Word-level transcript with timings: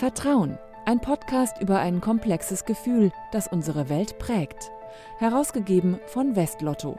Vertrauen, 0.00 0.58
ein 0.86 0.98
Podcast 1.02 1.60
über 1.60 1.78
ein 1.78 2.00
komplexes 2.00 2.64
Gefühl, 2.64 3.12
das 3.32 3.48
unsere 3.48 3.90
Welt 3.90 4.18
prägt. 4.18 4.70
Herausgegeben 5.18 6.00
von 6.06 6.36
Westlotto. 6.36 6.98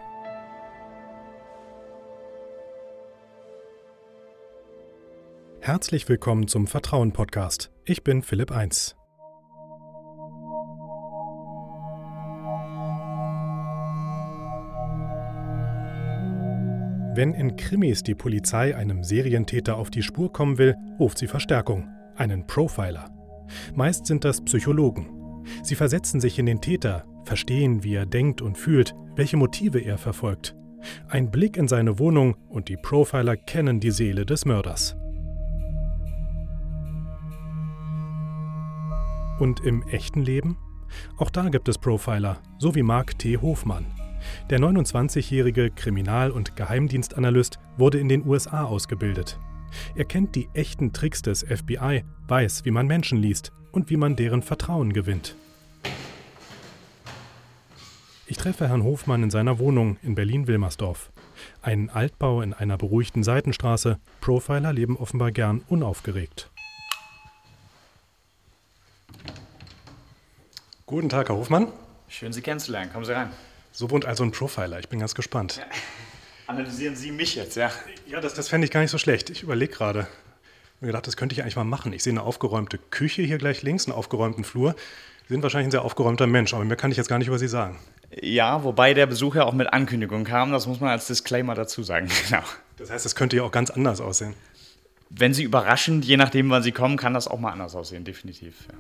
Herzlich 5.62 6.08
willkommen 6.10 6.48
zum 6.48 6.68
Vertrauen 6.68 7.12
Podcast. 7.12 7.72
Ich 7.86 8.04
bin 8.04 8.22
Philipp 8.22 8.52
Eins. 8.52 8.96
Wenn 17.16 17.34
in 17.34 17.56
Krimis 17.56 18.04
die 18.04 18.14
Polizei 18.14 18.76
einem 18.78 19.04
Serientäter 19.04 19.78
auf 19.78 19.90
die 19.90 20.04
Spur 20.04 20.32
kommen 20.32 20.60
will, 20.60 20.76
ruft 21.00 21.18
sie 21.18 21.28
Verstärkung, 21.28 21.90
einen 22.16 22.48
Profiler. 22.48 23.10
Meist 23.76 24.06
sind 24.06 24.24
das 24.24 24.42
Psychologen. 24.42 25.44
Sie 25.64 25.76
versetzen 25.76 26.22
sich 26.22 26.40
in 26.40 26.46
den 26.46 26.62
Täter, 26.62 27.06
verstehen, 27.26 27.84
wie 27.84 27.96
er 27.96 28.06
denkt 28.06 28.42
und 28.42 28.58
fühlt, 28.58 28.96
welche 29.16 29.38
Motive 29.38 29.80
er 29.80 29.98
verfolgt. 29.98 30.56
Ein 31.08 31.30
Blick 31.30 31.58
in 31.58 31.68
seine 31.68 32.00
Wohnung 32.00 32.36
und 32.50 32.70
die 32.70 32.78
Profiler 32.78 33.38
kennen 33.38 33.80
die 33.80 33.92
Seele 33.92 34.26
des 34.26 34.46
Mörders. 34.46 34.96
Und 39.40 39.60
im 39.62 39.84
echten 39.88 40.22
Leben? 40.22 40.58
Auch 41.18 41.30
da 41.30 41.50
gibt 41.50 41.68
es 41.68 41.78
Profiler, 41.78 42.38
so 42.58 42.76
wie 42.76 42.84
Mark 42.84 43.18
T. 43.18 43.38
Hofmann. 43.38 43.86
Der 44.50 44.60
29-jährige 44.60 45.72
Kriminal- 45.72 46.32
und 46.32 46.56
Geheimdienstanalyst 46.56 47.60
wurde 47.78 48.00
in 48.00 48.10
den 48.10 48.26
USA 48.26 48.66
ausgebildet. 48.66 49.40
Er 49.96 50.06
kennt 50.06 50.36
die 50.36 50.50
echten 50.54 50.94
Tricks 50.94 51.22
des 51.22 51.44
FBI, 51.44 52.04
weiß, 52.28 52.66
wie 52.66 52.72
man 52.72 52.88
Menschen 52.88 53.18
liest 53.18 53.52
und 53.72 53.90
wie 53.90 53.98
man 53.98 54.16
deren 54.16 54.42
Vertrauen 54.42 54.94
gewinnt. 54.94 55.36
Ich 58.28 58.38
treffe 58.38 58.70
Herrn 58.70 58.84
Hofmann 58.84 59.24
in 59.24 59.30
seiner 59.30 59.60
Wohnung 59.60 59.98
in 60.04 60.16
Berlin-Wilmersdorf. 60.16 61.12
Ein 61.62 61.90
Altbau 61.90 62.42
in 62.42 62.54
einer 62.54 62.78
beruhigten 62.78 63.24
Seitenstraße. 63.24 64.00
Profiler 64.22 64.72
leben 64.72 64.96
offenbar 64.96 65.32
gern 65.32 65.64
unaufgeregt. 65.68 66.50
Guten 70.86 71.10
Tag, 71.10 71.30
Herr 71.30 71.36
Hofmann. 71.36 71.68
Schön, 72.08 72.34
Sie 72.34 72.42
kennenzulernen. 72.42 72.92
Kommen 72.92 73.06
Sie 73.06 73.14
rein. 73.14 73.32
So 73.72 73.90
wohnt 73.90 74.06
also 74.06 74.24
ein 74.24 74.32
Profiler. 74.32 74.80
Ich 74.80 74.90
bin 74.90 75.00
ganz 75.00 75.16
gespannt. 75.16 75.58
Ja. 75.58 75.66
Analysieren 76.52 76.98
Sie 76.98 77.14
mich 77.14 77.36
jetzt, 77.36 77.56
ja? 77.56 77.72
Ja, 78.08 78.20
das, 78.20 78.34
das 78.34 78.50
fände 78.50 78.66
ich 78.66 78.72
gar 78.72 78.82
nicht 78.82 78.92
so 78.92 78.98
schlecht. 78.98 79.30
Ich 79.30 79.42
überlege 79.42 79.72
gerade. 79.72 80.06
Ich 80.76 80.82
mir 80.82 80.88
gedacht, 80.88 81.08
das 81.08 81.16
könnte 81.16 81.32
ich 81.32 81.42
eigentlich 81.42 81.56
mal 81.56 81.64
machen. 81.64 81.94
Ich 81.94 82.04
sehe 82.04 82.12
eine 82.12 82.24
aufgeräumte 82.24 82.78
Küche 82.78 83.22
hier 83.22 83.38
gleich 83.38 83.62
links, 83.62 83.86
einen 83.86 83.96
aufgeräumten 83.96 84.44
Flur. 84.44 84.76
Sie 85.30 85.34
sind 85.34 85.44
wahrscheinlich 85.44 85.70
ein 85.70 85.72
sehr 85.72 85.86
aufgeräumter 85.86 86.28
Mensch, 86.28 86.54
aber 86.54 86.66
mehr 86.66 86.76
kann 86.76 86.92
ich 86.92 86.98
jetzt 86.98 87.08
gar 87.08 87.20
nicht 87.20 87.30
über 87.30 87.40
Sie 87.40 87.48
sagen. 87.48 87.80
Ja, 88.22 88.66
wobei 88.66 88.94
der 88.94 89.06
Besuch 89.06 89.36
ja 89.36 89.46
auch 89.46 89.54
mit 89.54 89.72
Ankündigung 89.72 90.26
kam. 90.26 90.52
Das 90.52 90.68
muss 90.68 90.82
man 90.82 90.90
als 90.90 91.08
Disclaimer 91.08 91.56
dazu 91.56 91.84
sagen. 91.84 92.10
Genau. 92.30 92.44
Das 92.76 92.90
heißt, 92.90 93.06
es 93.06 93.16
könnte 93.16 93.38
ja 93.38 93.44
auch 93.44 93.52
ganz 93.52 93.70
anders 93.70 94.02
aussehen. 94.02 94.34
Wenn 95.10 95.34
Sie 95.34 95.44
überraschend, 95.44 96.04
je 96.04 96.18
nachdem, 96.18 96.50
wann 96.50 96.64
Sie 96.64 96.74
kommen, 96.74 96.98
kann 96.98 97.14
das 97.14 97.30
auch 97.30 97.40
mal 97.40 97.52
anders 97.52 97.76
aussehen, 97.76 98.04
definitiv. 98.04 98.56
Ja. 98.70 98.78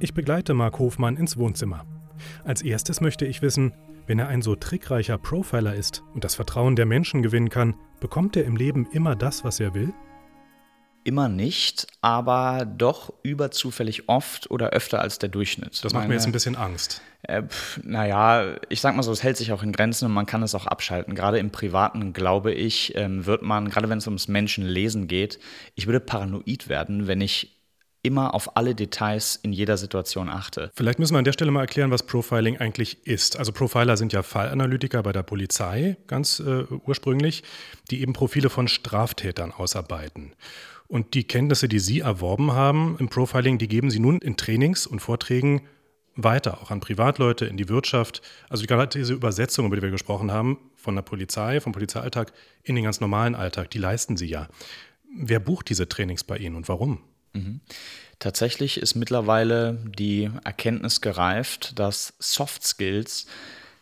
Ich 0.00 0.12
begleite 0.12 0.52
Mark 0.52 0.78
Hofmann 0.78 1.16
ins 1.16 1.38
Wohnzimmer. 1.38 1.86
Als 2.44 2.60
erstes 2.60 3.00
möchte 3.00 3.24
ich 3.24 3.40
wissen, 3.40 3.72
wenn 4.06 4.18
er 4.18 4.28
ein 4.28 4.42
so 4.42 4.54
trickreicher 4.54 5.18
Profiler 5.18 5.74
ist 5.74 6.02
und 6.14 6.24
das 6.24 6.34
Vertrauen 6.34 6.76
der 6.76 6.86
Menschen 6.86 7.22
gewinnen 7.22 7.50
kann, 7.50 7.76
bekommt 8.00 8.36
er 8.36 8.44
im 8.44 8.56
Leben 8.56 8.86
immer 8.92 9.16
das, 9.16 9.44
was 9.44 9.60
er 9.60 9.74
will? 9.74 9.92
Immer 11.04 11.28
nicht, 11.28 11.86
aber 12.00 12.66
doch 12.66 13.12
überzufällig 13.22 14.08
oft 14.08 14.50
oder 14.50 14.70
öfter 14.70 15.00
als 15.00 15.20
der 15.20 15.28
Durchschnitt. 15.28 15.84
Das 15.84 15.92
macht 15.92 16.02
Meine, 16.02 16.08
mir 16.08 16.14
jetzt 16.14 16.26
ein 16.26 16.32
bisschen 16.32 16.56
Angst. 16.56 17.00
Äh, 17.22 17.42
naja, 17.84 18.56
ich 18.68 18.80
sag 18.80 18.96
mal 18.96 19.04
so, 19.04 19.12
es 19.12 19.22
hält 19.22 19.36
sich 19.36 19.52
auch 19.52 19.62
in 19.62 19.70
Grenzen 19.70 20.06
und 20.06 20.12
man 20.12 20.26
kann 20.26 20.42
es 20.42 20.56
auch 20.56 20.66
abschalten. 20.66 21.14
Gerade 21.14 21.38
im 21.38 21.50
Privaten, 21.50 22.12
glaube 22.12 22.52
ich, 22.52 22.96
ähm, 22.96 23.24
wird 23.24 23.42
man, 23.42 23.68
gerade 23.68 23.88
wenn 23.88 23.98
es 23.98 24.06
ums 24.08 24.26
Menschenlesen 24.26 25.06
geht, 25.06 25.38
ich 25.76 25.86
würde 25.86 26.00
paranoid 26.00 26.68
werden, 26.68 27.06
wenn 27.06 27.20
ich 27.20 27.55
immer 28.06 28.34
auf 28.34 28.56
alle 28.56 28.74
Details 28.74 29.36
in 29.42 29.52
jeder 29.52 29.76
Situation 29.76 30.28
achte. 30.28 30.70
Vielleicht 30.74 30.98
müssen 30.98 31.14
wir 31.14 31.18
an 31.18 31.24
der 31.24 31.32
Stelle 31.32 31.50
mal 31.50 31.60
erklären, 31.60 31.90
was 31.90 32.04
Profiling 32.04 32.58
eigentlich 32.58 33.06
ist. 33.06 33.36
Also 33.36 33.52
Profiler 33.52 33.96
sind 33.96 34.12
ja 34.12 34.22
Fallanalytiker 34.22 35.02
bei 35.02 35.12
der 35.12 35.22
Polizei, 35.22 35.96
ganz 36.06 36.40
äh, 36.40 36.64
ursprünglich, 36.86 37.42
die 37.90 38.00
eben 38.00 38.12
Profile 38.12 38.48
von 38.48 38.68
Straftätern 38.68 39.52
ausarbeiten. 39.52 40.32
Und 40.88 41.14
die 41.14 41.24
Kenntnisse, 41.24 41.68
die 41.68 41.80
Sie 41.80 42.00
erworben 42.00 42.52
haben 42.52 42.96
im 42.98 43.08
Profiling, 43.08 43.58
die 43.58 43.68
geben 43.68 43.90
Sie 43.90 43.98
nun 43.98 44.18
in 44.18 44.36
Trainings 44.36 44.86
und 44.86 45.00
Vorträgen 45.00 45.62
weiter, 46.14 46.62
auch 46.62 46.70
an 46.70 46.80
Privatleute, 46.80 47.44
in 47.46 47.56
die 47.56 47.68
Wirtschaft. 47.68 48.22
Also 48.48 48.66
gerade 48.66 48.98
diese 48.98 49.12
Übersetzung, 49.12 49.66
über 49.66 49.76
die 49.76 49.82
wir 49.82 49.90
gesprochen 49.90 50.32
haben, 50.32 50.58
von 50.76 50.94
der 50.94 51.02
Polizei, 51.02 51.60
vom 51.60 51.72
Polizeialltag 51.72 52.32
in 52.62 52.74
den 52.74 52.84
ganz 52.84 53.00
normalen 53.00 53.34
Alltag, 53.34 53.70
die 53.70 53.78
leisten 53.78 54.16
Sie 54.16 54.26
ja. 54.26 54.48
Wer 55.18 55.40
bucht 55.40 55.68
diese 55.68 55.88
Trainings 55.88 56.24
bei 56.24 56.38
Ihnen 56.38 56.56
und 56.56 56.68
warum? 56.68 57.00
Mhm. 57.36 57.60
Tatsächlich 58.18 58.78
ist 58.78 58.94
mittlerweile 58.94 59.78
die 59.98 60.30
Erkenntnis 60.44 61.00
gereift, 61.00 61.78
dass 61.78 62.14
Soft 62.18 62.66
Skills 62.66 63.26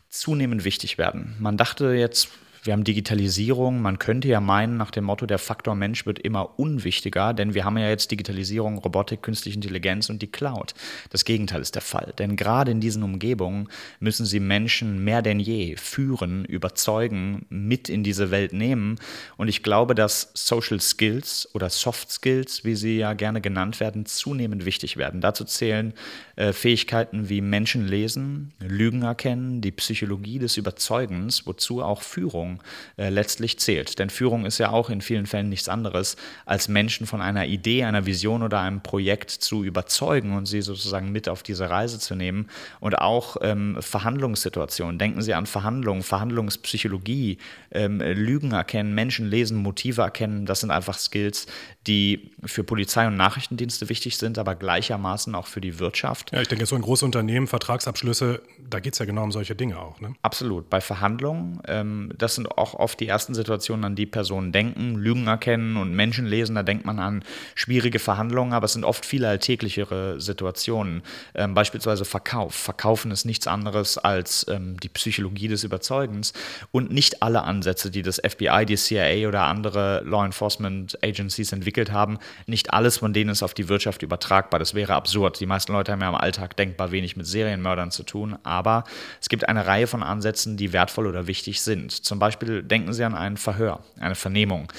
zunehmend 0.08 0.64
wichtig 0.64 0.98
werden. 0.98 1.36
Man 1.38 1.56
dachte 1.56 1.92
jetzt 1.92 2.28
wir 2.64 2.72
haben 2.72 2.84
Digitalisierung. 2.84 3.82
Man 3.82 3.98
könnte 3.98 4.26
ja 4.28 4.40
meinen, 4.40 4.78
nach 4.78 4.90
dem 4.90 5.04
Motto, 5.04 5.26
der 5.26 5.38
Faktor 5.38 5.74
Mensch 5.74 6.06
wird 6.06 6.18
immer 6.18 6.58
unwichtiger, 6.58 7.34
denn 7.34 7.52
wir 7.52 7.66
haben 7.66 7.76
ja 7.76 7.90
jetzt 7.90 8.10
Digitalisierung, 8.10 8.78
Robotik, 8.78 9.22
künstliche 9.22 9.56
Intelligenz 9.56 10.08
und 10.08 10.22
die 10.22 10.32
Cloud. 10.32 10.72
Das 11.10 11.26
Gegenteil 11.26 11.60
ist 11.60 11.74
der 11.74 11.82
Fall. 11.82 12.14
Denn 12.18 12.36
gerade 12.36 12.70
in 12.70 12.80
diesen 12.80 13.02
Umgebungen 13.02 13.68
müssen 14.00 14.24
sie 14.24 14.40
Menschen 14.40 15.04
mehr 15.04 15.20
denn 15.20 15.40
je 15.40 15.76
führen, 15.76 16.46
überzeugen, 16.46 17.44
mit 17.50 17.90
in 17.90 18.02
diese 18.02 18.30
Welt 18.30 18.54
nehmen. 18.54 18.96
Und 19.36 19.48
ich 19.48 19.62
glaube, 19.62 19.94
dass 19.94 20.30
Social 20.32 20.80
Skills 20.80 21.46
oder 21.52 21.68
Soft 21.68 22.10
Skills, 22.10 22.64
wie 22.64 22.76
sie 22.76 22.96
ja 22.96 23.12
gerne 23.12 23.42
genannt 23.42 23.78
werden, 23.78 24.06
zunehmend 24.06 24.64
wichtig 24.64 24.96
werden. 24.96 25.20
Dazu 25.20 25.44
zählen 25.44 25.92
äh, 26.36 26.54
Fähigkeiten 26.54 27.28
wie 27.28 27.42
Menschen 27.42 27.86
lesen, 27.86 28.54
Lügen 28.58 29.02
erkennen, 29.02 29.60
die 29.60 29.70
Psychologie 29.72 30.38
des 30.38 30.56
Überzeugens, 30.56 31.46
wozu 31.46 31.82
auch 31.82 32.00
Führung 32.00 32.53
äh, 32.96 33.08
letztlich 33.08 33.58
zählt. 33.58 33.98
Denn 33.98 34.10
Führung 34.10 34.46
ist 34.46 34.58
ja 34.58 34.70
auch 34.70 34.90
in 34.90 35.00
vielen 35.00 35.26
Fällen 35.26 35.48
nichts 35.48 35.68
anderes, 35.68 36.16
als 36.46 36.68
Menschen 36.68 37.06
von 37.06 37.20
einer 37.20 37.46
Idee, 37.46 37.84
einer 37.84 38.06
Vision 38.06 38.42
oder 38.42 38.60
einem 38.60 38.82
Projekt 38.82 39.30
zu 39.30 39.64
überzeugen 39.64 40.36
und 40.36 40.46
sie 40.46 40.62
sozusagen 40.62 41.12
mit 41.12 41.28
auf 41.28 41.42
diese 41.42 41.70
Reise 41.70 41.98
zu 41.98 42.14
nehmen. 42.14 42.48
Und 42.80 42.98
auch 42.98 43.36
ähm, 43.42 43.76
Verhandlungssituationen. 43.80 44.98
Denken 44.98 45.22
Sie 45.22 45.34
an 45.34 45.46
Verhandlungen, 45.46 46.02
Verhandlungspsychologie, 46.02 47.38
ähm, 47.70 48.00
Lügen 48.00 48.52
erkennen, 48.52 48.94
Menschen 48.94 49.26
lesen, 49.26 49.56
Motive 49.58 50.02
erkennen. 50.02 50.46
Das 50.46 50.60
sind 50.60 50.70
einfach 50.70 50.98
Skills, 50.98 51.46
die 51.86 52.30
für 52.44 52.64
Polizei 52.64 53.06
und 53.06 53.16
Nachrichtendienste 53.16 53.88
wichtig 53.88 54.16
sind, 54.16 54.38
aber 54.38 54.54
gleichermaßen 54.54 55.34
auch 55.34 55.46
für 55.46 55.60
die 55.60 55.78
Wirtschaft. 55.78 56.32
Ja, 56.32 56.40
ich 56.40 56.48
denke, 56.48 56.66
so 56.66 56.76
ein 56.76 56.82
großes 56.82 57.02
Unternehmen, 57.02 57.46
Vertragsabschlüsse, 57.46 58.40
da 58.68 58.80
geht 58.80 58.94
es 58.94 58.98
ja 58.98 59.04
genau 59.04 59.22
um 59.22 59.32
solche 59.32 59.54
Dinge 59.54 59.78
auch. 59.78 60.00
Ne? 60.00 60.14
Absolut. 60.22 60.70
Bei 60.70 60.80
Verhandlungen, 60.80 61.60
ähm, 61.66 62.12
das 62.16 62.36
sind 62.36 62.43
sind 62.44 62.58
auch 62.58 62.74
oft 62.74 63.00
die 63.00 63.08
ersten 63.08 63.34
Situationen, 63.34 63.84
an 63.84 63.94
die 63.94 64.06
Personen 64.06 64.52
denken, 64.52 64.96
Lügen 64.96 65.26
erkennen 65.26 65.76
und 65.76 65.94
Menschen 65.94 66.26
lesen. 66.26 66.54
Da 66.54 66.62
denkt 66.62 66.84
man 66.84 66.98
an 66.98 67.24
schwierige 67.54 67.98
Verhandlungen, 67.98 68.52
aber 68.52 68.66
es 68.66 68.74
sind 68.74 68.84
oft 68.84 69.06
viel 69.06 69.24
alltäglichere 69.24 70.20
Situationen. 70.20 71.02
Ähm, 71.34 71.54
beispielsweise 71.54 72.04
Verkauf. 72.04 72.54
Verkaufen 72.54 73.10
ist 73.10 73.24
nichts 73.24 73.46
anderes 73.46 73.98
als 73.98 74.46
ähm, 74.48 74.78
die 74.80 74.88
Psychologie 74.88 75.48
des 75.48 75.64
Überzeugens 75.64 76.32
und 76.70 76.92
nicht 76.92 77.22
alle 77.22 77.42
Ansätze, 77.42 77.90
die 77.90 78.02
das 78.02 78.20
FBI, 78.20 78.66
die 78.66 78.76
CIA 78.76 79.28
oder 79.28 79.44
andere 79.44 80.02
Law 80.04 80.24
Enforcement 80.24 80.98
Agencies 81.02 81.52
entwickelt 81.52 81.92
haben, 81.92 82.18
nicht 82.46 82.72
alles 82.72 82.98
von 82.98 83.12
denen 83.12 83.30
ist 83.30 83.42
auf 83.42 83.54
die 83.54 83.68
Wirtschaft 83.68 84.02
übertragbar. 84.02 84.58
Das 84.58 84.74
wäre 84.74 84.94
absurd. 84.94 85.40
Die 85.40 85.46
meisten 85.46 85.72
Leute 85.72 85.92
haben 85.92 86.00
ja 86.00 86.08
im 86.08 86.14
Alltag 86.14 86.56
denkbar 86.56 86.90
wenig 86.90 87.16
mit 87.16 87.26
Serienmördern 87.26 87.90
zu 87.90 88.02
tun, 88.02 88.36
aber 88.42 88.84
es 89.20 89.28
gibt 89.28 89.48
eine 89.48 89.66
Reihe 89.66 89.86
von 89.86 90.02
Ansätzen, 90.02 90.56
die 90.56 90.72
wertvoll 90.72 91.06
oder 91.06 91.26
wichtig 91.26 91.62
sind. 91.62 91.90
Zum 91.92 92.18
Beispiel 92.18 92.33
Beispiel 92.34 92.62
denken 92.62 92.92
Sie 92.92 93.04
an 93.04 93.14
ein 93.14 93.36
Verhör, 93.36 93.80
eine 93.98 94.14
Vernehmung. 94.14 94.72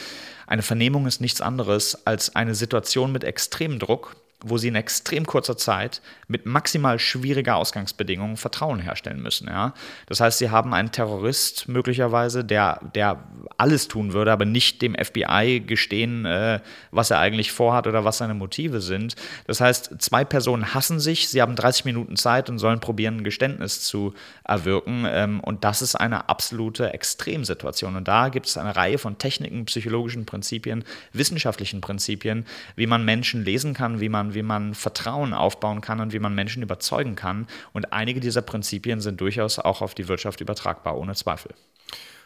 Eine 0.46 0.62
Vernehmung 0.62 1.08
ist 1.08 1.22
nichts 1.22 1.42
anderes 1.42 2.06
als 2.06 2.36
eine 2.36 2.54
Situation 2.54 3.12
mit 3.12 3.24
extremem 3.24 3.80
Druck, 3.80 4.16
wo 4.48 4.60
sie 4.60 4.68
in 4.68 4.76
extrem 4.76 5.26
kurzer 5.26 5.58
Zeit 5.58 6.02
mit 6.28 6.46
maximal 6.46 7.00
schwieriger 7.00 7.56
Ausgangsbedingungen 7.56 8.38
Vertrauen 8.38 8.80
herstellen 8.80 9.22
müssen. 9.22 9.48
Ja? 9.48 9.74
Das 10.06 10.20
heißt, 10.20 10.38
sie 10.38 10.52
haben 10.52 10.74
einen 10.74 10.92
Terrorist 10.92 11.68
möglicherweise, 11.68 12.46
der, 12.46 12.80
der 12.94 13.24
alles 13.58 13.88
tun 13.88 14.14
würde, 14.14 14.32
aber 14.32 14.46
nicht 14.46 14.84
dem 14.84 14.96
FBI 14.96 15.64
gestehen, 15.66 16.26
äh, 16.26 16.60
was 16.92 17.10
er 17.10 17.20
eigentlich 17.20 17.52
vorhat 17.52 17.88
oder 17.88 18.06
was 18.06 18.20
seine 18.20 18.36
Motive 18.36 18.82
sind. 18.82 19.16
Das 19.48 19.62
heißt, 19.62 19.96
zwei 20.00 20.24
Personen 20.24 20.76
hassen 20.76 21.00
sich, 21.00 21.28
sie 21.28 21.42
haben 21.42 21.56
30 21.56 21.86
Minuten 21.86 22.16
Zeit 22.16 22.48
und 22.48 22.60
sollen 22.60 22.80
probieren, 22.80 23.18
ein 23.18 23.24
Geständnis 23.24 23.82
zu 23.82 24.14
erwirken. 24.44 25.06
Ähm, 25.10 25.40
und 25.40 25.64
das 25.64 25.82
ist 25.82 25.96
eine 25.96 26.30
absolute 26.30 26.94
Extremsituation. 26.94 27.96
Und 27.96 28.08
da 28.08 28.30
gibt 28.30 28.46
es 28.46 28.58
eine 28.58 28.76
Reihe 28.76 29.00
von 29.00 29.18
Techniken, 29.18 29.66
psychologischen 29.66 30.28
Prinzipien, 30.28 30.84
wissenschaftlichen 31.14 31.82
Prinzipien, 31.82 32.46
wie 32.76 32.86
man 32.86 33.04
Menschen 33.04 33.44
lesen 33.44 33.74
kann, 33.74 34.00
wie 34.02 34.10
man 34.10 34.35
wie 34.36 34.44
man 34.44 34.76
Vertrauen 34.76 35.34
aufbauen 35.34 35.82
kann 35.82 36.00
und 36.00 36.14
wie 36.14 36.20
man 36.20 36.36
Menschen 36.36 36.62
überzeugen 36.62 37.16
kann. 37.16 37.48
Und 37.74 37.92
einige 37.94 38.20
dieser 38.20 38.42
Prinzipien 38.42 39.02
sind 39.02 39.20
durchaus 39.22 39.58
auch 39.58 39.82
auf 39.82 39.96
die 39.96 40.08
Wirtschaft 40.08 40.42
übertragbar, 40.42 40.98
ohne 40.98 41.16
Zweifel. 41.16 41.54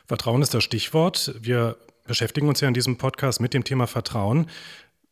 Vertrauen 0.06 0.42
ist 0.42 0.54
das 0.54 0.64
Stichwort. 0.64 1.36
Wir 1.40 1.78
beschäftigen 2.06 2.50
uns 2.50 2.60
ja 2.60 2.68
in 2.68 2.74
diesem 2.74 2.98
Podcast 2.98 3.40
mit 3.40 3.54
dem 3.54 3.64
Thema 3.64 3.88
Vertrauen. 3.88 4.48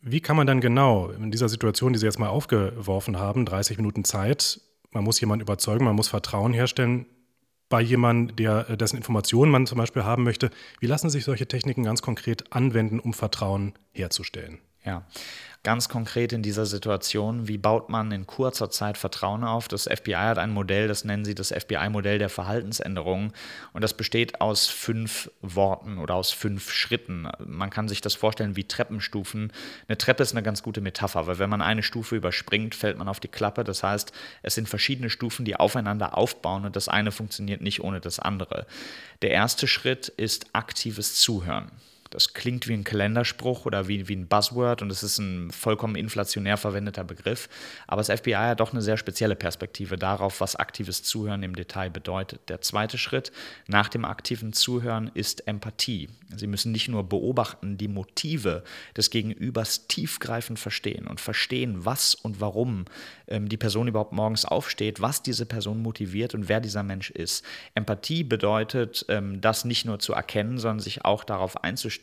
Wie 0.02 0.20
kann 0.22 0.36
man 0.36 0.48
dann 0.48 0.62
genau 0.62 1.10
in 1.10 1.32
dieser 1.32 1.50
Situation, 1.50 1.94
die 1.94 2.00
Sie 2.00 2.06
jetzt 2.06 2.20
mal 2.20 2.30
aufgeworfen 2.30 3.18
haben, 3.18 3.46
30 3.46 3.78
Minuten 3.78 4.04
Zeit, 4.04 4.60
man 4.92 5.04
muss 5.04 5.20
jemanden 5.20 5.44
überzeugen, 5.44 5.86
man 5.86 5.96
muss 5.96 6.08
Vertrauen 6.08 6.54
herstellen 6.54 7.06
bei 7.70 7.82
jemandem, 7.82 8.36
der, 8.38 8.78
dessen 8.78 8.98
Informationen 8.98 9.52
man 9.52 9.68
zum 9.68 9.78
Beispiel 9.78 10.04
haben 10.04 10.24
möchte. 10.24 10.50
Wie 10.80 10.88
lassen 10.88 11.10
sich 11.10 11.26
solche 11.26 11.48
Techniken 11.48 11.84
ganz 11.84 12.02
konkret 12.02 12.52
anwenden, 12.54 13.00
um 13.00 13.14
Vertrauen 13.14 13.74
herzustellen? 13.92 14.60
Ja, 14.86 15.06
ganz 15.64 15.90
konkret 15.90 16.34
in 16.34 16.44
dieser 16.44 16.66
Situation, 16.66 17.48
wie 17.48 17.58
baut 17.58 17.90
man 17.90 18.12
in 18.12 18.26
kurzer 18.26 18.70
Zeit 18.70 18.98
Vertrauen 18.98 19.44
auf? 19.44 19.68
Das 19.68 19.84
FBI 19.84 20.14
hat 20.14 20.38
ein 20.38 20.52
Modell, 20.52 20.88
das 20.88 21.04
nennen 21.04 21.26
sie 21.26 21.36
das 21.36 21.50
FBI-Modell 21.52 22.20
der 22.20 22.30
Verhaltensänderungen. 22.30 23.34
Und 23.74 23.84
das 23.84 23.94
besteht 23.94 24.42
aus 24.42 24.68
fünf 24.68 25.32
Worten 25.42 25.98
oder 25.98 26.16
aus 26.16 26.32
fünf 26.32 26.72
Schritten. 26.72 27.28
Man 27.40 27.70
kann 27.70 27.88
sich 27.88 28.02
das 28.02 28.16
vorstellen 28.16 28.56
wie 28.56 28.64
Treppenstufen. 28.64 29.52
Eine 29.88 29.98
Treppe 29.98 30.24
ist 30.24 30.32
eine 30.32 30.44
ganz 30.44 30.64
gute 30.64 30.82
Metapher, 30.82 31.28
weil 31.28 31.40
wenn 31.40 31.50
man 31.50 31.62
eine 31.62 31.84
Stufe 31.84 32.16
überspringt, 32.16 32.76
fällt 32.76 32.98
man 32.98 33.08
auf 33.08 33.20
die 33.20 33.28
Klappe. 33.28 33.64
Das 33.64 33.84
heißt, 33.84 34.12
es 34.44 34.56
sind 34.56 34.70
verschiedene 34.70 35.10
Stufen, 35.10 35.46
die 35.46 35.56
aufeinander 35.56 36.18
aufbauen 36.18 36.66
und 36.66 36.76
das 36.76 36.88
eine 36.88 37.12
funktioniert 37.12 37.62
nicht 37.62 37.82
ohne 37.82 38.00
das 38.00 38.20
andere. 38.20 38.66
Der 39.22 39.32
erste 39.32 39.68
Schritt 39.68 40.08
ist 40.08 40.48
aktives 40.54 41.16
Zuhören. 41.16 41.72
Das 42.10 42.34
klingt 42.34 42.68
wie 42.68 42.74
ein 42.74 42.84
Kalenderspruch 42.84 43.66
oder 43.66 43.88
wie, 43.88 44.08
wie 44.08 44.16
ein 44.16 44.28
Buzzword 44.28 44.82
und 44.82 44.92
es 44.92 45.04
ist 45.04 45.18
ein 45.18 45.52
vollkommen 45.52 45.96
inflationär 45.96 46.58
verwendeter 46.58 47.04
Begriff. 47.04 47.50
Aber 47.88 48.02
das 48.02 48.20
FBI 48.20 48.34
hat 48.34 48.60
doch 48.60 48.72
eine 48.72 48.82
sehr 48.82 48.98
spezielle 48.98 49.36
Perspektive 49.36 49.98
darauf, 49.98 50.42
was 50.42 50.56
aktives 50.56 51.04
Zuhören 51.04 51.44
im 51.44 51.56
Detail 51.56 51.90
bedeutet. 51.90 52.42
Der 52.50 52.62
zweite 52.62 52.98
Schritt 52.98 53.32
nach 53.68 53.90
dem 53.90 54.06
aktiven 54.06 54.54
Zuhören 54.54 55.12
ist 55.14 55.48
Empathie. 55.48 56.10
Sie 56.36 56.48
müssen 56.48 56.72
nicht 56.72 56.88
nur 56.88 57.04
beobachten, 57.04 57.78
die 57.78 57.88
Motive 57.88 58.64
des 58.96 59.10
Gegenübers 59.10 59.88
tiefgreifend 59.88 60.60
verstehen 60.60 61.08
und 61.08 61.20
verstehen, 61.20 61.86
was 61.86 62.16
und 62.16 62.42
warum 62.42 62.86
ähm, 63.28 63.50
die 63.50 63.58
Person 63.58 63.88
überhaupt 63.88 64.14
morgens 64.14 64.46
aufsteht, 64.46 65.02
was 65.02 65.22
diese 65.22 65.46
Person 65.46 65.82
motiviert 65.82 66.34
und 66.34 66.50
wer 66.50 66.60
dieser 66.60 66.84
Mensch 66.84 67.12
ist. 67.12 67.44
Empathie 67.76 68.24
bedeutet, 68.24 69.06
ähm, 69.10 69.42
das 69.42 69.66
nicht 69.66 69.86
nur 69.86 70.00
zu 70.00 70.14
erkennen, 70.14 70.58
sondern 70.58 70.80
sich 70.80 71.06
auch 71.06 71.24
darauf 71.24 71.64
einzustellen. 71.64 71.97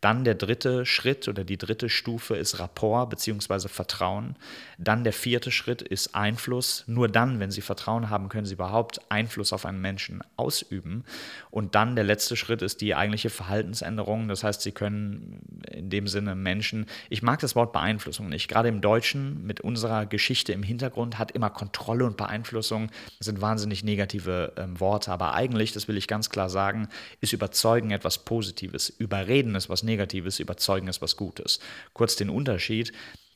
Dann 0.00 0.24
der 0.24 0.34
dritte 0.34 0.84
Schritt 0.86 1.28
oder 1.28 1.44
die 1.44 1.58
dritte 1.58 1.88
Stufe 1.88 2.36
ist 2.36 2.58
Rapport 2.58 3.10
bzw. 3.10 3.68
Vertrauen. 3.68 4.36
Dann 4.78 5.04
der 5.04 5.12
vierte 5.12 5.50
Schritt 5.50 5.82
ist 5.82 6.14
Einfluss. 6.14 6.84
Nur 6.86 7.08
dann, 7.08 7.40
wenn 7.40 7.50
Sie 7.50 7.60
Vertrauen 7.60 8.10
haben, 8.10 8.28
können 8.28 8.46
Sie 8.46 8.54
überhaupt 8.54 9.00
Einfluss 9.10 9.52
auf 9.52 9.64
einen 9.64 9.80
Menschen 9.80 10.22
ausüben. 10.36 11.04
Und 11.50 11.74
dann 11.74 11.94
der 11.94 12.04
letzte 12.04 12.36
Schritt 12.36 12.62
ist 12.62 12.80
die 12.80 12.94
eigentliche 12.94 13.30
Verhaltensänderung. 13.30 14.28
Das 14.28 14.42
heißt, 14.42 14.62
Sie 14.62 14.72
können 14.72 15.40
in 15.70 15.90
dem 15.90 16.08
Sinne 16.08 16.34
Menschen, 16.34 16.86
ich 17.10 17.22
mag 17.22 17.40
das 17.40 17.54
Wort 17.54 17.72
Beeinflussung 17.72 18.28
nicht, 18.28 18.48
gerade 18.48 18.68
im 18.68 18.80
Deutschen 18.80 19.46
mit 19.46 19.60
unserer 19.60 20.06
Geschichte 20.06 20.52
im 20.52 20.62
Hintergrund 20.62 21.18
hat 21.18 21.30
immer 21.30 21.50
Kontrolle 21.50 22.04
und 22.04 22.16
Beeinflussung, 22.16 22.90
sind 23.20 23.40
wahnsinnig 23.40 23.84
negative 23.84 24.52
ähm, 24.56 24.80
Worte. 24.80 25.12
Aber 25.12 25.34
eigentlich, 25.34 25.72
das 25.72 25.88
will 25.88 25.96
ich 25.96 26.08
ganz 26.08 26.30
klar 26.30 26.48
sagen, 26.48 26.88
ist 27.20 27.32
Überzeugen 27.32 27.90
etwas 27.90 28.18
Positives. 28.18 28.90
Überreden 29.12 29.54
ist 29.54 29.68
was 29.68 29.82
Negatives, 29.82 30.40
Überzeugen 30.40 30.88
ist 30.88 31.02
was 31.02 31.16
Gutes. 31.16 31.60
Kurz 31.92 32.16
den 32.16 32.30
Unterschied 32.30 32.92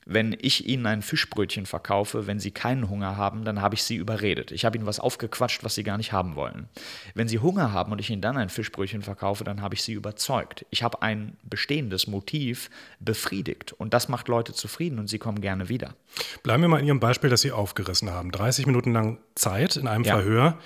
wenn 0.09 0.37
ich 0.39 0.67
ihnen 0.67 0.85
ein 0.85 1.01
Fischbrötchen 1.01 1.65
verkaufe, 1.65 2.27
wenn 2.27 2.39
sie 2.39 2.51
keinen 2.51 2.89
Hunger 2.89 3.17
haben, 3.17 3.43
dann 3.43 3.61
habe 3.61 3.75
ich 3.75 3.83
sie 3.83 3.97
überredet. 3.97 4.53
Ich 4.53 4.63
habe 4.63 4.77
ihnen 4.77 4.85
was 4.85 5.01
aufgequatscht, 5.01 5.65
was 5.65 5.75
sie 5.75 5.83
gar 5.83 5.97
nicht 5.97 6.13
haben 6.13 6.35
wollen. 6.35 6.69
Wenn 7.13 7.27
sie 7.27 7.39
Hunger 7.39 7.73
haben 7.73 7.91
und 7.91 7.99
ich 7.99 8.09
ihnen 8.09 8.21
dann 8.21 8.37
ein 8.37 8.47
Fischbrötchen 8.47 9.01
verkaufe, 9.01 9.43
dann 9.43 9.61
habe 9.61 9.75
ich 9.75 9.83
sie 9.83 9.91
überzeugt. 9.91 10.65
Ich 10.69 10.81
habe 10.81 11.01
ein 11.01 11.35
bestehendes 11.43 12.07
Motiv 12.07 12.69
befriedigt 13.01 13.73
und 13.73 13.93
das 13.93 14.07
macht 14.07 14.29
Leute 14.29 14.53
zufrieden 14.53 14.97
und 14.97 15.07
sie 15.07 15.19
kommen 15.19 15.41
gerne 15.41 15.67
wieder. 15.67 15.93
Bleiben 16.41 16.63
wir 16.63 16.69
mal 16.69 16.79
in 16.79 16.87
Ihrem 16.87 17.01
Beispiel, 17.01 17.29
das 17.29 17.41
Sie 17.41 17.51
aufgerissen 17.51 18.09
haben. 18.09 18.31
30 18.31 18.65
Minuten 18.65 18.93
lang 18.93 19.17
Zeit 19.35 19.75
in 19.75 19.89
einem 19.89 20.05
ja. 20.05 20.15
Verhör, 20.15 20.57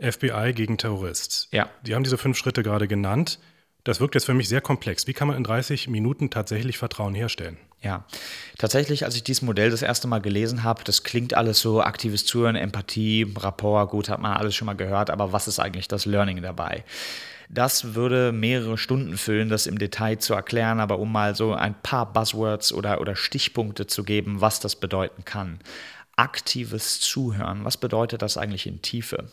FBI 0.00 0.54
gegen 0.54 0.76
Terrorist. 0.76 1.46
Ja. 1.52 1.70
Die 1.86 1.94
haben 1.94 2.02
diese 2.02 2.18
fünf 2.18 2.36
Schritte 2.36 2.64
gerade 2.64 2.88
genannt. 2.88 3.38
Das 3.88 4.00
wirkt 4.00 4.14
jetzt 4.14 4.26
für 4.26 4.34
mich 4.34 4.50
sehr 4.50 4.60
komplex. 4.60 5.06
Wie 5.06 5.14
kann 5.14 5.28
man 5.28 5.38
in 5.38 5.44
30 5.44 5.88
Minuten 5.88 6.28
tatsächlich 6.28 6.76
Vertrauen 6.76 7.14
herstellen? 7.14 7.56
Ja, 7.80 8.04
tatsächlich, 8.58 9.06
als 9.06 9.16
ich 9.16 9.24
dieses 9.24 9.40
Modell 9.40 9.70
das 9.70 9.80
erste 9.80 10.06
Mal 10.08 10.20
gelesen 10.20 10.62
habe, 10.62 10.84
das 10.84 11.04
klingt 11.04 11.32
alles 11.32 11.60
so 11.60 11.80
aktives 11.80 12.26
Zuhören, 12.26 12.54
Empathie, 12.54 13.26
Rapport, 13.38 13.88
gut, 13.88 14.10
hat 14.10 14.20
man 14.20 14.36
alles 14.36 14.54
schon 14.54 14.66
mal 14.66 14.76
gehört, 14.76 15.08
aber 15.08 15.32
was 15.32 15.48
ist 15.48 15.58
eigentlich 15.58 15.88
das 15.88 16.04
Learning 16.04 16.42
dabei? 16.42 16.84
Das 17.48 17.94
würde 17.94 18.30
mehrere 18.30 18.76
Stunden 18.76 19.16
füllen, 19.16 19.48
das 19.48 19.66
im 19.66 19.78
Detail 19.78 20.18
zu 20.18 20.34
erklären, 20.34 20.80
aber 20.80 20.98
um 20.98 21.10
mal 21.10 21.34
so 21.34 21.54
ein 21.54 21.74
paar 21.82 22.12
Buzzwords 22.12 22.74
oder, 22.74 23.00
oder 23.00 23.16
Stichpunkte 23.16 23.86
zu 23.86 24.04
geben, 24.04 24.42
was 24.42 24.60
das 24.60 24.76
bedeuten 24.76 25.24
kann 25.24 25.60
aktives 26.18 26.98
Zuhören. 26.98 27.64
Was 27.64 27.76
bedeutet 27.76 28.22
das 28.22 28.36
eigentlich 28.36 28.66
in 28.66 28.82
Tiefe? 28.82 29.28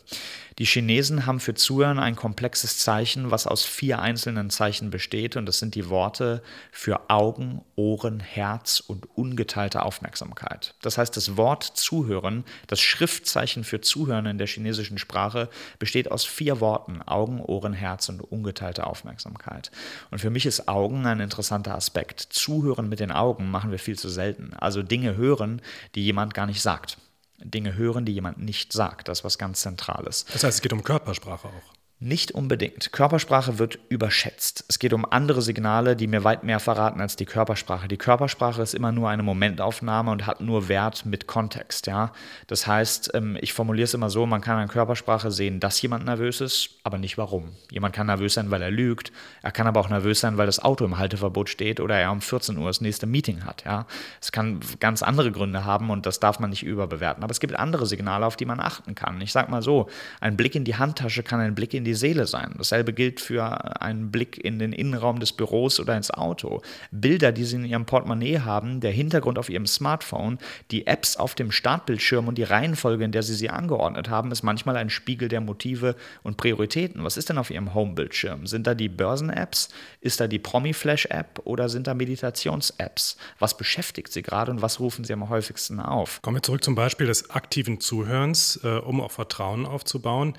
Die 0.58 0.64
Chinesen 0.64 1.26
haben 1.26 1.40
für 1.40 1.54
Zuhören 1.54 1.98
ein 1.98 2.14
komplexes 2.14 2.78
Zeichen, 2.78 3.32
was 3.32 3.46
aus 3.46 3.64
vier 3.64 3.98
einzelnen 3.98 4.50
Zeichen 4.50 4.90
besteht 4.90 5.36
und 5.36 5.46
das 5.46 5.58
sind 5.58 5.74
die 5.74 5.90
Worte 5.90 6.42
für 6.70 7.10
Augen, 7.10 7.62
Ohren, 7.74 8.20
Herz 8.20 8.80
und 8.80 9.06
ungeteilte 9.16 9.82
Aufmerksamkeit. 9.82 10.74
Das 10.80 10.96
heißt, 10.96 11.16
das 11.16 11.36
Wort 11.36 11.64
Zuhören, 11.64 12.44
das 12.68 12.80
Schriftzeichen 12.80 13.64
für 13.64 13.80
Zuhören 13.80 14.26
in 14.26 14.38
der 14.38 14.46
chinesischen 14.46 14.98
Sprache 14.98 15.50
besteht 15.80 16.10
aus 16.10 16.24
vier 16.24 16.60
Worten, 16.60 17.02
Augen, 17.02 17.40
Ohren, 17.40 17.72
Herz 17.72 18.08
und 18.08 18.20
ungeteilte 18.20 18.86
Aufmerksamkeit. 18.86 19.72
Und 20.12 20.20
für 20.20 20.30
mich 20.30 20.46
ist 20.46 20.68
Augen 20.68 21.04
ein 21.04 21.18
interessanter 21.18 21.74
Aspekt. 21.74 22.20
Zuhören 22.20 22.88
mit 22.88 23.00
den 23.00 23.10
Augen 23.10 23.50
machen 23.50 23.72
wir 23.72 23.80
viel 23.80 23.98
zu 23.98 24.08
selten. 24.08 24.54
Also 24.54 24.84
Dinge 24.84 25.16
hören, 25.16 25.60
die 25.96 26.04
jemand 26.04 26.32
gar 26.32 26.46
nicht 26.46 26.62
sagt 26.62 26.75
sagt. 26.76 26.98
Dinge 27.38 27.74
hören, 27.74 28.04
die 28.04 28.12
jemand 28.12 28.38
nicht 28.38 28.72
sagt. 28.72 29.08
Das 29.08 29.20
ist 29.20 29.24
was 29.24 29.38
ganz 29.38 29.60
Zentrales. 29.60 30.24
Das 30.32 30.42
heißt, 30.42 30.56
es 30.56 30.62
geht 30.62 30.72
um 30.72 30.82
Körpersprache 30.82 31.48
auch. 31.48 31.75
Nicht 31.98 32.32
unbedingt. 32.32 32.92
Körpersprache 32.92 33.58
wird 33.58 33.78
überschätzt. 33.88 34.66
Es 34.68 34.78
geht 34.78 34.92
um 34.92 35.10
andere 35.10 35.40
Signale, 35.40 35.96
die 35.96 36.06
mir 36.06 36.24
weit 36.24 36.44
mehr 36.44 36.60
verraten 36.60 37.00
als 37.00 37.16
die 37.16 37.24
Körpersprache. 37.24 37.88
Die 37.88 37.96
Körpersprache 37.96 38.60
ist 38.60 38.74
immer 38.74 38.92
nur 38.92 39.08
eine 39.08 39.22
Momentaufnahme 39.22 40.10
und 40.10 40.26
hat 40.26 40.42
nur 40.42 40.68
Wert 40.68 41.06
mit 41.06 41.26
Kontext. 41.26 41.86
Ja? 41.86 42.12
Das 42.48 42.66
heißt, 42.66 43.12
ähm, 43.14 43.38
ich 43.40 43.54
formuliere 43.54 43.84
es 43.84 43.94
immer 43.94 44.10
so, 44.10 44.26
man 44.26 44.42
kann 44.42 44.58
an 44.58 44.68
Körpersprache 44.68 45.30
sehen, 45.30 45.58
dass 45.58 45.80
jemand 45.80 46.04
nervös 46.04 46.42
ist, 46.42 46.68
aber 46.84 46.98
nicht 46.98 47.16
warum. 47.16 47.52
Jemand 47.70 47.94
kann 47.94 48.08
nervös 48.08 48.34
sein, 48.34 48.50
weil 48.50 48.60
er 48.60 48.70
lügt. 48.70 49.10
Er 49.40 49.50
kann 49.50 49.66
aber 49.66 49.80
auch 49.80 49.88
nervös 49.88 50.20
sein, 50.20 50.36
weil 50.36 50.44
das 50.44 50.62
Auto 50.62 50.84
im 50.84 50.98
Halteverbot 50.98 51.48
steht 51.48 51.80
oder 51.80 51.96
er 51.98 52.12
um 52.12 52.20
14 52.20 52.58
Uhr 52.58 52.66
das 52.66 52.82
nächste 52.82 53.06
Meeting 53.06 53.46
hat. 53.46 53.64
Ja? 53.64 53.86
Es 54.20 54.32
kann 54.32 54.60
ganz 54.80 55.02
andere 55.02 55.32
Gründe 55.32 55.64
haben 55.64 55.88
und 55.88 56.04
das 56.04 56.20
darf 56.20 56.40
man 56.40 56.50
nicht 56.50 56.62
überbewerten. 56.62 57.24
Aber 57.24 57.30
es 57.30 57.40
gibt 57.40 57.56
andere 57.56 57.86
Signale, 57.86 58.26
auf 58.26 58.36
die 58.36 58.44
man 58.44 58.60
achten 58.60 58.94
kann. 58.94 59.18
Ich 59.22 59.32
sage 59.32 59.50
mal 59.50 59.62
so, 59.62 59.88
ein 60.20 60.36
Blick 60.36 60.54
in 60.54 60.64
die 60.64 60.74
Handtasche 60.74 61.22
kann 61.22 61.40
ein 61.40 61.54
Blick 61.54 61.72
in 61.72 61.85
die 61.86 61.94
Seele 61.94 62.26
sein. 62.26 62.54
Dasselbe 62.58 62.92
gilt 62.92 63.20
für 63.20 63.80
einen 63.80 64.10
Blick 64.10 64.42
in 64.44 64.58
den 64.58 64.72
Innenraum 64.72 65.20
des 65.20 65.32
Büros 65.32 65.80
oder 65.80 65.96
ins 65.96 66.10
Auto. 66.10 66.60
Bilder, 66.90 67.32
die 67.32 67.44
Sie 67.44 67.56
in 67.56 67.64
Ihrem 67.64 67.86
Portemonnaie 67.86 68.40
haben, 68.40 68.80
der 68.80 68.90
Hintergrund 68.90 69.38
auf 69.38 69.48
Ihrem 69.48 69.66
Smartphone, 69.66 70.38
die 70.70 70.86
Apps 70.86 71.16
auf 71.16 71.34
dem 71.34 71.50
Startbildschirm 71.50 72.28
und 72.28 72.36
die 72.36 72.42
Reihenfolge, 72.42 73.04
in 73.04 73.12
der 73.12 73.22
Sie 73.22 73.34
sie 73.34 73.50
angeordnet 73.50 74.10
haben, 74.10 74.32
ist 74.32 74.42
manchmal 74.42 74.76
ein 74.76 74.90
Spiegel 74.90 75.28
der 75.28 75.40
Motive 75.40 75.96
und 76.22 76.36
Prioritäten. 76.36 77.04
Was 77.04 77.16
ist 77.16 77.28
denn 77.28 77.38
auf 77.38 77.50
Ihrem 77.50 77.74
Home-Bildschirm? 77.74 78.46
Sind 78.46 78.66
da 78.66 78.74
die 78.74 78.88
Börsen-Apps? 78.88 79.68
Ist 80.00 80.20
da 80.20 80.26
die 80.26 80.38
Promi-Flash-App 80.38 81.40
oder 81.44 81.68
sind 81.68 81.86
da 81.86 81.94
Meditations-Apps? 81.94 83.16
Was 83.38 83.56
beschäftigt 83.56 84.12
Sie 84.12 84.22
gerade 84.22 84.50
und 84.50 84.62
was 84.62 84.80
rufen 84.80 85.04
Sie 85.04 85.12
am 85.12 85.28
häufigsten 85.28 85.80
auf? 85.80 86.20
Kommen 86.22 86.38
wir 86.38 86.42
zurück 86.42 86.64
zum 86.64 86.74
Beispiel 86.74 87.06
des 87.06 87.30
aktiven 87.30 87.80
Zuhörens, 87.80 88.60
äh, 88.62 88.68
um 88.68 89.00
auf 89.00 89.12
Vertrauen 89.12 89.66
aufzubauen. 89.66 90.34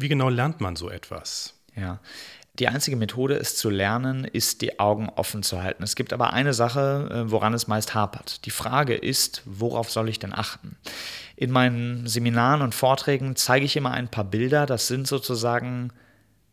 Wie 0.00 0.08
genau 0.08 0.30
lernt 0.30 0.60
man 0.60 0.76
so 0.76 0.88
etwas? 0.88 1.54
Ja, 1.76 2.00
Die 2.58 2.68
einzige 2.68 2.96
Methode, 2.96 3.36
es 3.36 3.56
zu 3.56 3.70
lernen, 3.70 4.24
ist, 4.24 4.60
die 4.60 4.80
Augen 4.80 5.08
offen 5.08 5.42
zu 5.42 5.62
halten. 5.62 5.82
Es 5.82 5.94
gibt 5.94 6.12
aber 6.12 6.32
eine 6.32 6.52
Sache, 6.52 7.08
äh, 7.12 7.30
woran 7.30 7.54
es 7.54 7.68
meist 7.68 7.94
hapert. 7.94 8.44
Die 8.44 8.50
Frage 8.50 8.94
ist, 8.94 9.42
worauf 9.44 9.90
soll 9.90 10.08
ich 10.08 10.18
denn 10.18 10.34
achten? 10.34 10.76
In 11.36 11.50
meinen 11.50 12.06
Seminaren 12.06 12.62
und 12.62 12.74
Vorträgen 12.74 13.36
zeige 13.36 13.64
ich 13.64 13.76
immer 13.76 13.92
ein 13.92 14.10
paar 14.10 14.24
Bilder. 14.24 14.66
Das 14.66 14.88
sind 14.88 15.06
sozusagen 15.06 15.92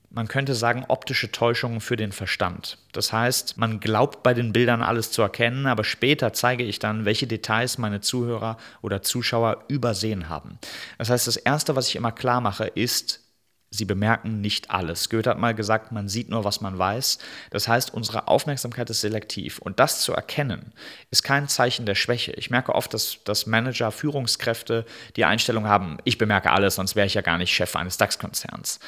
man 0.09 0.27
könnte 0.27 0.55
sagen, 0.55 0.85
optische 0.87 1.31
Täuschungen 1.31 1.81
für 1.81 1.95
den 1.95 2.11
Verstand. 2.11 2.77
Das 2.91 3.11
heißt, 3.11 3.57
man 3.57 3.79
glaubt 3.79 4.23
bei 4.23 4.33
den 4.33 4.53
Bildern 4.53 4.81
alles 4.81 5.11
zu 5.11 5.21
erkennen, 5.21 5.65
aber 5.65 5.83
später 5.83 6.33
zeige 6.33 6.63
ich 6.63 6.79
dann, 6.79 7.05
welche 7.05 7.27
Details 7.27 7.77
meine 7.77 8.01
Zuhörer 8.01 8.57
oder 8.81 9.01
Zuschauer 9.01 9.65
übersehen 9.67 10.29
haben. 10.29 10.59
Das 10.97 11.09
heißt, 11.09 11.27
das 11.27 11.37
Erste, 11.37 11.75
was 11.75 11.89
ich 11.89 11.95
immer 11.95 12.11
klar 12.11 12.41
mache, 12.41 12.65
ist, 12.65 13.26
Sie 13.69 13.85
bemerken 13.85 14.39
nicht 14.39 14.71
alles. 14.71 15.09
Goethe 15.09 15.29
hat 15.29 15.39
mal 15.39 15.53
gesagt, 15.53 15.91
man 15.91 16.07
sieht 16.07 16.29
nur, 16.29 16.45
was 16.45 16.61
man 16.61 16.77
weiß. 16.77 17.19
Das 17.49 17.67
heißt, 17.67 17.93
unsere 17.93 18.29
Aufmerksamkeit 18.29 18.89
ist 18.89 19.01
selektiv. 19.01 19.59
Und 19.59 19.79
das 19.79 20.01
zu 20.01 20.13
erkennen, 20.13 20.73
ist 21.11 21.23
kein 21.23 21.49
Zeichen 21.49 21.85
der 21.85 21.95
Schwäche. 21.95 22.31
Ich 22.33 22.49
merke 22.49 22.73
oft, 22.73 22.93
dass, 22.93 23.23
dass 23.25 23.45
Manager, 23.45 23.91
Führungskräfte 23.91 24.85
die 25.17 25.25
Einstellung 25.25 25.67
haben, 25.67 25.97
ich 26.05 26.17
bemerke 26.17 26.51
alles, 26.51 26.75
sonst 26.75 26.95
wäre 26.95 27.07
ich 27.07 27.13
ja 27.15 27.21
gar 27.21 27.37
nicht 27.37 27.53
Chef 27.53 27.75
eines 27.75 27.97
DAX-Konzerns. 27.97 28.79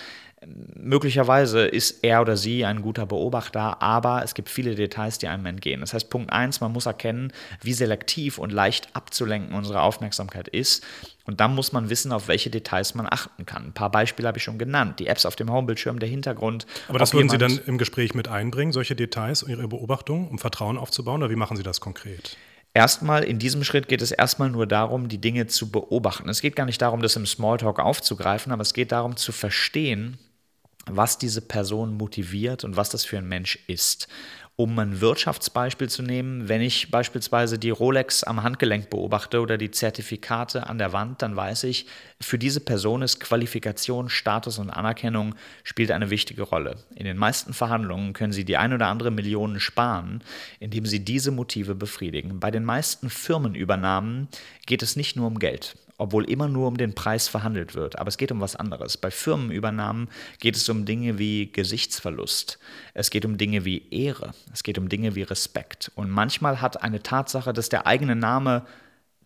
Möglicherweise 0.46 1.66
ist 1.66 2.04
er 2.04 2.22
oder 2.22 2.38
sie 2.38 2.64
ein 2.64 2.82
guter 2.82 3.06
Beobachter, 3.06 3.82
aber 3.82 4.24
es 4.24 4.34
gibt 4.34 4.48
viele 4.48 4.74
Details, 4.74 5.18
die 5.18 5.28
einem 5.28 5.46
entgehen. 5.46 5.82
Das 5.82 5.94
heißt, 5.94 6.10
Punkt 6.10 6.32
1, 6.32 6.62
man 6.62 6.72
muss 6.72 6.86
erkennen, 6.86 7.34
wie 7.62 7.74
selektiv 7.74 8.38
und 8.38 8.54
leicht 8.54 8.88
abzulenken 8.94 9.54
unsere 9.54 9.82
Aufmerksamkeit 9.82 10.48
ist. 10.48 10.86
Und 11.26 11.42
dann 11.42 11.54
muss 11.54 11.74
man 11.74 11.90
wissen, 11.90 12.14
auf 12.14 12.30
welche 12.30 12.50
Details 12.50 12.96
man 12.96 13.06
achten 13.10 13.46
kann. 13.46 13.68
Ein 13.68 13.74
paar 13.74 13.92
Beispiele 13.92 14.28
habe 14.30 14.38
ich 14.38 14.44
schon 14.44 14.58
genannt. 14.58 15.00
Die 15.00 15.08
Apps 15.08 15.26
auf 15.26 15.36
dem 15.36 15.52
Homebildschirm, 15.52 16.00
der 16.00 16.10
Hintergrund. 16.10 16.66
Aber 16.88 17.00
das 17.00 17.14
würden 17.14 17.30
Sie 17.30 17.38
dann 17.38 17.60
im 17.68 17.78
Gespräch 17.78 18.14
mit 18.14 18.30
einbringen, 18.30 18.72
solche 18.72 18.96
Details, 18.96 19.44
Ihre 19.48 19.68
Beobachtung, 19.68 20.30
um 20.30 20.40
Vertrauen 20.40 20.78
aufzubauen? 20.78 21.22
Oder 21.22 21.32
wie 21.32 21.36
machen 21.36 21.58
Sie 21.58 21.64
das 21.64 21.82
konkret? 21.82 22.38
Erstmal, 22.74 23.24
in 23.24 23.40
diesem 23.40 23.64
Schritt 23.64 23.88
geht 23.88 24.02
es 24.02 24.12
erstmal 24.12 24.50
nur 24.50 24.68
darum, 24.68 25.10
die 25.10 25.20
Dinge 25.20 25.48
zu 25.48 25.70
beobachten. 25.70 26.30
Es 26.30 26.42
geht 26.42 26.56
gar 26.56 26.66
nicht 26.66 26.82
darum, 26.82 27.02
das 27.02 27.16
im 27.16 27.26
Smalltalk 27.26 27.80
aufzugreifen, 27.80 28.52
aber 28.52 28.62
es 28.62 28.74
geht 28.74 28.92
darum 28.92 29.18
zu 29.18 29.32
verstehen, 29.32 30.18
was 30.86 31.18
diese 31.18 31.42
Person 31.42 31.96
motiviert 31.96 32.64
und 32.64 32.78
was 32.78 32.90
das 32.90 33.06
für 33.06 33.18
ein 33.18 33.28
Mensch 33.28 33.60
ist. 33.68 34.08
Um 34.56 34.78
ein 34.78 35.00
Wirtschaftsbeispiel 35.00 35.88
zu 35.88 36.04
nehmen, 36.04 36.50
wenn 36.50 36.60
ich 36.60 36.92
beispielsweise 36.92 37.58
die 37.58 37.70
Rolex 37.70 38.26
am 38.26 38.44
Handgelenk 38.44 38.90
beobachte 38.90 39.40
oder 39.40 39.58
die 39.58 39.72
Zertifikate 39.72 40.68
an 40.68 40.78
der 40.78 40.92
Wand, 40.92 41.22
dann 41.22 41.38
weiß 41.38 41.64
ich, 41.64 41.86
für 42.20 42.38
diese 42.38 42.60
Person 42.60 43.02
ist 43.02 43.22
Qualifikation, 43.22 44.10
Status 44.10 44.60
und 44.60 44.70
Anerkennung 44.70 45.36
spielt 45.64 45.92
eine 45.92 46.10
wichtige 46.10 46.42
Rolle. 46.42 46.76
In 46.94 47.06
den 47.06 47.16
meisten 47.16 47.54
Verhandlungen 47.54 48.12
können 48.12 48.34
Sie 48.34 48.44
die 48.44 48.58
ein 48.58 48.74
oder 48.74 48.88
andere 48.88 49.12
Million 49.12 49.62
sparen, 49.62 50.22
indem 50.60 50.86
Sie 50.86 51.06
diese 51.06 51.32
Motive 51.32 51.74
befriedigen. 51.74 52.42
Bei 52.42 52.52
den 52.52 52.66
meisten 52.66 53.10
Firmenübernahmen 53.10 54.28
geht 54.66 54.84
es 54.84 54.98
nicht 54.98 55.16
nur 55.16 55.28
um 55.28 55.40
Geld 55.40 55.78
obwohl 56.00 56.30
immer 56.30 56.48
nur 56.48 56.68
um 56.68 56.78
den 56.78 56.96
Preis 56.96 57.28
verhandelt 57.28 57.76
wird. 57.76 58.00
Aber 58.00 58.08
es 58.08 58.18
geht 58.18 58.32
um 58.32 58.42
was 58.42 58.56
anderes. 58.56 58.98
Bei 58.98 59.12
Firmenübernahmen 59.12 60.10
geht 60.40 60.56
es 60.56 60.68
um 60.70 60.86
Dinge 60.86 61.20
wie 61.20 61.52
Gesichtsverlust. 61.52 62.58
Es 62.94 63.12
geht 63.12 63.26
um 63.26 63.38
Dinge 63.38 63.66
wie 63.66 63.88
Ehre. 63.92 64.32
Es 64.54 64.64
geht 64.64 64.78
um 64.78 64.90
Dinge 64.90 65.16
wie 65.16 65.24
Respekt. 65.24 65.92
Und 65.96 66.10
manchmal 66.10 66.62
hat 66.62 66.82
eine 66.82 67.04
Tatsache, 67.04 67.54
dass 67.54 67.70
der 67.70 67.86
eigene 67.86 68.16
Name 68.16 68.66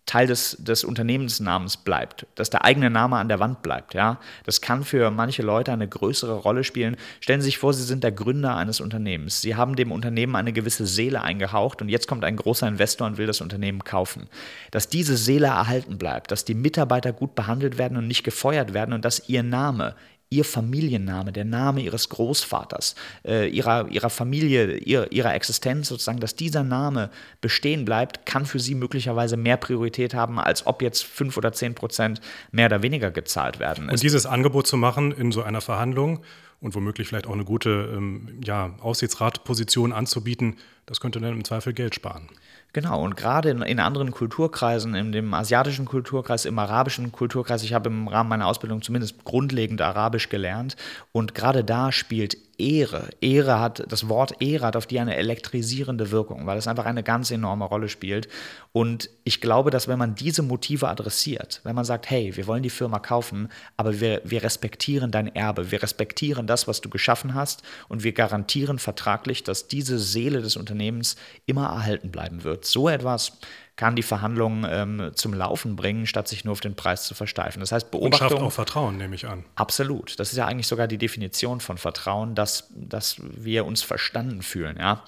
Teil 0.06 0.26
des, 0.26 0.56
des 0.60 0.84
Unternehmensnamens 0.84 1.78
bleibt, 1.78 2.26
dass 2.34 2.50
der 2.50 2.64
eigene 2.64 2.90
Name 2.90 3.16
an 3.16 3.28
der 3.28 3.40
Wand 3.40 3.62
bleibt. 3.62 3.94
Ja? 3.94 4.20
Das 4.44 4.60
kann 4.60 4.84
für 4.84 5.10
manche 5.10 5.42
Leute 5.42 5.72
eine 5.72 5.88
größere 5.88 6.34
Rolle 6.34 6.62
spielen. 6.62 6.96
Stellen 7.20 7.40
Sie 7.40 7.46
sich 7.46 7.58
vor, 7.58 7.72
Sie 7.72 7.82
sind 7.84 8.04
der 8.04 8.12
Gründer 8.12 8.56
eines 8.56 8.80
Unternehmens. 8.80 9.40
Sie 9.40 9.56
haben 9.56 9.76
dem 9.76 9.92
Unternehmen 9.92 10.36
eine 10.36 10.52
gewisse 10.52 10.86
Seele 10.86 11.22
eingehaucht 11.22 11.80
und 11.80 11.88
jetzt 11.88 12.06
kommt 12.06 12.24
ein 12.24 12.36
großer 12.36 12.68
Investor 12.68 13.06
und 13.06 13.16
will 13.16 13.26
das 13.26 13.40
Unternehmen 13.40 13.82
kaufen. 13.82 14.28
Dass 14.70 14.88
diese 14.88 15.16
Seele 15.16 15.46
erhalten 15.46 15.96
bleibt, 15.96 16.30
dass 16.30 16.44
die 16.44 16.54
Mitarbeiter 16.54 17.12
gut 17.12 17.34
behandelt 17.34 17.78
werden 17.78 17.96
und 17.96 18.06
nicht 18.06 18.24
gefeuert 18.24 18.74
werden 18.74 18.92
und 18.92 19.04
dass 19.04 19.28
Ihr 19.28 19.42
Name, 19.42 19.94
ihr 20.34 20.44
Familienname, 20.44 21.32
der 21.32 21.44
Name 21.44 21.80
ihres 21.80 22.08
Großvaters, 22.08 22.96
äh, 23.24 23.48
ihrer, 23.48 23.88
ihrer 23.88 24.10
Familie, 24.10 24.76
ihr, 24.78 25.10
ihrer 25.12 25.34
Existenz 25.34 25.88
sozusagen, 25.88 26.18
dass 26.18 26.34
dieser 26.34 26.64
Name 26.64 27.10
bestehen 27.40 27.84
bleibt, 27.84 28.26
kann 28.26 28.44
für 28.44 28.58
sie 28.58 28.74
möglicherweise 28.74 29.36
mehr 29.36 29.56
Priorität 29.56 30.12
haben, 30.12 30.40
als 30.40 30.66
ob 30.66 30.82
jetzt 30.82 31.04
fünf 31.04 31.36
oder 31.36 31.52
zehn 31.52 31.74
Prozent 31.74 32.20
mehr 32.50 32.66
oder 32.66 32.82
weniger 32.82 33.12
gezahlt 33.12 33.60
werden. 33.60 33.88
Und 33.88 34.02
dieses 34.02 34.26
Angebot 34.26 34.66
zu 34.66 34.76
machen 34.76 35.12
in 35.12 35.30
so 35.30 35.42
einer 35.42 35.60
Verhandlung 35.60 36.20
und 36.64 36.74
womöglich 36.74 37.06
vielleicht 37.06 37.26
auch 37.26 37.34
eine 37.34 37.44
gute 37.44 37.92
ähm, 37.94 38.40
ja, 38.42 38.70
Aussichtsratposition 38.80 39.92
anzubieten, 39.92 40.56
das 40.86 40.98
könnte 40.98 41.20
dann 41.20 41.34
im 41.34 41.44
Zweifel 41.44 41.74
Geld 41.74 41.94
sparen. 41.94 42.28
Genau, 42.72 43.04
und 43.04 43.18
gerade 43.18 43.50
in, 43.50 43.60
in, 43.60 43.78
anderen 43.80 44.10
Kulturkreisen, 44.10 44.94
in 44.94 45.12
dem 45.12 45.34
asiatischen 45.34 45.84
Kulturkreis, 45.84 46.46
im 46.46 46.58
arabischen 46.58 47.12
Kulturkreis, 47.12 47.62
ich 47.64 47.74
habe 47.74 47.90
im 47.90 48.08
Rahmen 48.08 48.30
meiner 48.30 48.46
Ausbildung 48.46 48.80
zumindest 48.80 49.24
grundlegend 49.24 49.82
Arabisch 49.82 50.30
gelernt 50.30 50.76
und 51.12 51.34
gerade 51.34 51.64
da 51.64 51.92
spielt 51.92 52.38
Ehre. 52.58 53.08
Ehre 53.20 53.60
hat, 53.60 53.84
das 53.88 54.08
Wort 54.08 54.40
Ehre 54.40 54.66
hat 54.66 54.76
auf 54.76 54.86
die 54.86 55.00
eine 55.00 55.16
elektrisierende 55.16 56.10
Wirkung, 56.10 56.46
weil 56.46 56.58
es 56.58 56.66
einfach 56.66 56.86
eine 56.86 57.02
ganz 57.02 57.30
enorme 57.30 57.64
Rolle 57.64 57.88
spielt. 57.88 58.28
Und 58.72 59.10
ich 59.24 59.40
glaube, 59.40 59.70
dass 59.70 59.88
wenn 59.88 59.98
man 59.98 60.14
diese 60.14 60.42
Motive 60.42 60.88
adressiert, 60.88 61.60
wenn 61.64 61.74
man 61.74 61.84
sagt, 61.84 62.10
hey, 62.10 62.36
wir 62.36 62.46
wollen 62.46 62.62
die 62.62 62.70
Firma 62.70 62.98
kaufen, 62.98 63.48
aber 63.76 64.00
wir, 64.00 64.20
wir 64.24 64.42
respektieren 64.42 65.10
dein 65.10 65.34
Erbe, 65.34 65.70
wir 65.70 65.82
respektieren 65.82 66.46
das, 66.46 66.68
was 66.68 66.80
du 66.80 66.88
geschaffen 66.88 67.34
hast 67.34 67.62
und 67.88 68.02
wir 68.02 68.12
garantieren 68.12 68.78
vertraglich, 68.78 69.42
dass 69.42 69.68
diese 69.68 69.98
Seele 69.98 70.42
des 70.42 70.56
Unternehmens 70.56 71.16
immer 71.46 71.66
erhalten 71.66 72.10
bleiben 72.10 72.44
wird. 72.44 72.64
So 72.64 72.88
etwas 72.88 73.38
kann 73.76 73.96
die 73.96 74.02
Verhandlungen 74.02 74.64
ähm, 74.68 75.10
zum 75.14 75.34
Laufen 75.34 75.74
bringen, 75.74 76.06
statt 76.06 76.28
sich 76.28 76.44
nur 76.44 76.52
auf 76.52 76.60
den 76.60 76.76
Preis 76.76 77.04
zu 77.04 77.14
versteifen. 77.14 77.60
Das 77.60 77.72
heißt, 77.72 77.90
Beobachtung. 77.90 78.26
Und 78.26 78.30
schafft 78.30 78.42
auch 78.42 78.52
Vertrauen, 78.52 78.96
nehme 78.96 79.14
ich 79.16 79.26
an. 79.26 79.44
Absolut. 79.56 80.18
Das 80.20 80.30
ist 80.30 80.38
ja 80.38 80.46
eigentlich 80.46 80.68
sogar 80.68 80.86
die 80.86 80.98
Definition 80.98 81.60
von 81.60 81.76
Vertrauen, 81.76 82.34
dass, 82.34 82.68
dass 82.74 83.16
wir 83.20 83.64
uns 83.64 83.82
verstanden 83.82 84.42
fühlen. 84.42 84.76
Ja? 84.78 85.02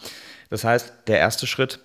Das 0.51 0.65
heißt, 0.65 0.93
der 1.07 1.19
erste 1.19 1.47
Schritt 1.47 1.81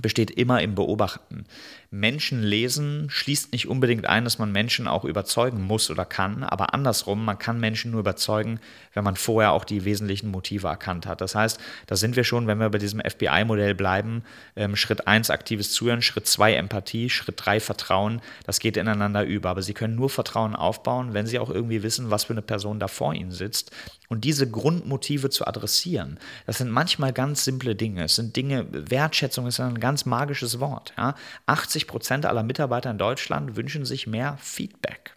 besteht 0.00 0.30
immer 0.30 0.62
im 0.62 0.74
Beobachten. 0.74 1.46
Menschen 1.90 2.42
lesen 2.42 3.08
schließt 3.08 3.52
nicht 3.52 3.66
unbedingt 3.66 4.06
ein, 4.06 4.24
dass 4.24 4.38
man 4.38 4.52
Menschen 4.52 4.86
auch 4.86 5.06
überzeugen 5.06 5.62
muss 5.62 5.90
oder 5.90 6.04
kann, 6.04 6.44
aber 6.44 6.74
andersrum, 6.74 7.24
man 7.24 7.38
kann 7.38 7.58
Menschen 7.60 7.92
nur 7.92 8.00
überzeugen, 8.00 8.60
wenn 8.92 9.04
man 9.04 9.16
vorher 9.16 9.52
auch 9.52 9.64
die 9.64 9.86
wesentlichen 9.86 10.30
Motive 10.30 10.68
erkannt 10.68 11.06
hat. 11.06 11.22
Das 11.22 11.34
heißt, 11.34 11.58
da 11.86 11.96
sind 11.96 12.14
wir 12.14 12.24
schon, 12.24 12.46
wenn 12.46 12.58
wir 12.58 12.68
bei 12.68 12.76
diesem 12.76 13.00
FBI-Modell 13.00 13.74
bleiben, 13.74 14.22
ähm, 14.54 14.76
Schritt 14.76 15.06
1 15.06 15.30
aktives 15.30 15.72
Zuhören, 15.72 16.02
Schritt 16.02 16.26
2 16.26 16.54
Empathie, 16.54 17.08
Schritt 17.08 17.36
3 17.38 17.58
Vertrauen, 17.58 18.20
das 18.44 18.60
geht 18.60 18.76
ineinander 18.76 19.24
über. 19.24 19.48
Aber 19.48 19.62
Sie 19.62 19.74
können 19.74 19.94
nur 19.94 20.10
Vertrauen 20.10 20.54
aufbauen, 20.54 21.14
wenn 21.14 21.26
Sie 21.26 21.38
auch 21.38 21.48
irgendwie 21.48 21.82
wissen, 21.82 22.10
was 22.10 22.24
für 22.24 22.34
eine 22.34 22.42
Person 22.42 22.80
da 22.80 22.88
vor 22.88 23.14
Ihnen 23.14 23.32
sitzt. 23.32 23.70
Und 24.08 24.24
diese 24.24 24.50
Grundmotive 24.50 25.28
zu 25.28 25.46
adressieren, 25.46 26.18
das 26.46 26.58
sind 26.58 26.70
manchmal 26.70 27.12
ganz 27.12 27.44
simple 27.44 27.74
Dinge. 27.74 28.04
Es 28.04 28.16
sind 28.16 28.36
Dinge, 28.36 28.66
Wertschätzung 28.70 29.46
ist 29.46 29.60
ein 29.60 29.80
ganz 29.80 30.06
magisches 30.06 30.60
Wort. 30.60 30.94
Ja? 30.96 31.14
80 31.46 31.77
80 31.78 31.86
Prozent 31.86 32.26
aller 32.26 32.42
Mitarbeiter 32.42 32.90
in 32.90 32.98
Deutschland 32.98 33.56
wünschen 33.56 33.84
sich 33.84 34.06
mehr 34.06 34.36
Feedback. 34.40 35.14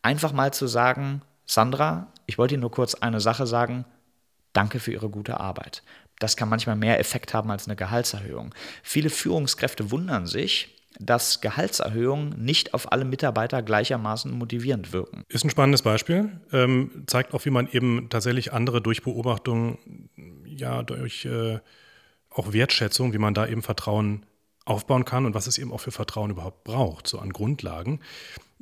Einfach 0.00 0.32
mal 0.32 0.52
zu 0.52 0.68
sagen, 0.68 1.22
Sandra, 1.44 2.12
ich 2.26 2.38
wollte 2.38 2.54
Ihnen 2.54 2.60
nur 2.60 2.70
kurz 2.70 2.94
eine 2.94 3.20
Sache 3.20 3.46
sagen, 3.46 3.84
danke 4.52 4.78
für 4.78 4.92
Ihre 4.92 5.10
gute 5.10 5.40
Arbeit. 5.40 5.82
Das 6.20 6.36
kann 6.36 6.48
manchmal 6.48 6.76
mehr 6.76 7.00
Effekt 7.00 7.34
haben 7.34 7.50
als 7.50 7.66
eine 7.66 7.74
Gehaltserhöhung. 7.74 8.54
Viele 8.82 9.10
Führungskräfte 9.10 9.90
wundern 9.90 10.26
sich, 10.26 10.76
dass 11.00 11.40
Gehaltserhöhungen 11.40 12.30
nicht 12.44 12.74
auf 12.74 12.92
alle 12.92 13.04
Mitarbeiter 13.04 13.62
gleichermaßen 13.62 14.30
motivierend 14.30 14.92
wirken. 14.92 15.24
Ist 15.28 15.44
ein 15.44 15.50
spannendes 15.50 15.82
Beispiel. 15.82 16.40
Ähm, 16.52 17.04
zeigt 17.06 17.34
auch, 17.34 17.44
wie 17.44 17.50
man 17.50 17.68
eben 17.68 18.08
tatsächlich 18.08 18.52
andere 18.52 18.80
durch 18.80 19.02
Beobachtung, 19.02 19.78
ja, 20.44 20.82
durch 20.82 21.24
äh, 21.24 21.58
auch 22.30 22.52
Wertschätzung, 22.52 23.12
wie 23.12 23.18
man 23.18 23.34
da 23.34 23.46
eben 23.46 23.62
Vertrauen 23.62 24.26
aufbauen 24.68 25.04
kann 25.04 25.26
und 25.26 25.34
was 25.34 25.46
es 25.46 25.58
eben 25.58 25.72
auch 25.72 25.80
für 25.80 25.90
Vertrauen 25.90 26.30
überhaupt 26.30 26.64
braucht, 26.64 27.06
so 27.06 27.18
an 27.18 27.32
Grundlagen. 27.32 28.00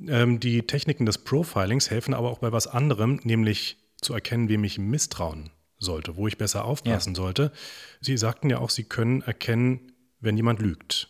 Ähm, 0.06 0.40
die 0.40 0.66
Techniken 0.66 1.06
des 1.06 1.18
Profilings 1.18 1.90
helfen 1.90 2.14
aber 2.14 2.30
auch 2.30 2.38
bei 2.38 2.52
was 2.52 2.66
anderem, 2.66 3.20
nämlich 3.24 3.78
zu 4.00 4.14
erkennen, 4.14 4.48
wem 4.48 4.64
ich 4.64 4.78
misstrauen 4.78 5.50
sollte, 5.78 6.16
wo 6.16 6.28
ich 6.28 6.38
besser 6.38 6.64
aufpassen 6.64 7.14
ja. 7.14 7.16
sollte. 7.16 7.52
Sie 8.00 8.16
sagten 8.16 8.50
ja 8.50 8.58
auch, 8.58 8.70
Sie 8.70 8.84
können 8.84 9.22
erkennen, 9.22 9.92
wenn 10.20 10.36
jemand 10.36 10.60
lügt. 10.60 11.08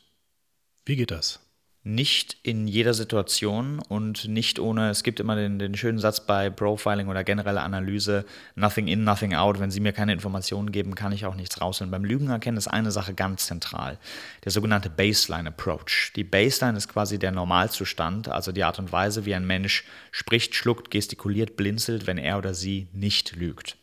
Wie 0.85 0.97
geht 0.97 1.11
das? 1.11 1.46
Nicht 1.87 2.37
in 2.43 2.66
jeder 2.66 2.95
Situation 2.95 3.78
und 3.88 4.26
nicht 4.26 4.59
ohne, 4.59 4.90
es 4.90 5.05
gibt 5.05 5.21
immer 5.21 5.37
den, 5.37 5.61
den, 5.61 5.76
schönen 5.76 6.00
Satz 6.00 6.19
bei 6.19 6.50
Profiling 6.50 7.07
oder 7.07 7.23
generelle 7.23 7.61
Analyse, 7.61 8.25
nothing 8.57 8.88
in, 8.88 9.05
nothing 9.05 9.37
out. 9.37 9.61
Wenn 9.61 9.71
Sie 9.71 9.78
mir 9.78 9.93
keine 9.93 10.12
Informationen 10.12 10.73
geben, 10.73 10.97
kann 10.97 11.12
ich 11.12 11.26
auch 11.26 11.37
nichts 11.37 11.61
rausholen. 11.61 11.93
Beim 11.93 12.05
Lügen 12.05 12.28
erkennen 12.28 12.57
ist 12.57 12.66
eine 12.66 12.90
Sache 12.90 13.14
ganz 13.14 13.47
zentral, 13.47 13.99
der 14.45 14.50
sogenannte 14.50 14.90
Baseline 14.90 15.50
Approach. 15.50 16.12
Die 16.16 16.25
Baseline 16.25 16.76
ist 16.76 16.88
quasi 16.88 17.21
der 17.21 17.31
Normalzustand, 17.31 18.28
also 18.28 18.50
die 18.50 18.64
Art 18.64 18.81
und 18.81 18.90
Weise, 18.90 19.25
wie 19.25 19.37
ein 19.37 19.47
Mensch 19.47 19.85
spricht, 20.11 20.57
schluckt, 20.57 20.90
gestikuliert, 20.90 21.57
blinzelt, 21.57 22.09
wenn 22.09 22.19
er 22.19 22.38
oder 22.38 22.52
sie 22.52 22.88
nicht 22.93 23.37
lügt. 23.37 23.76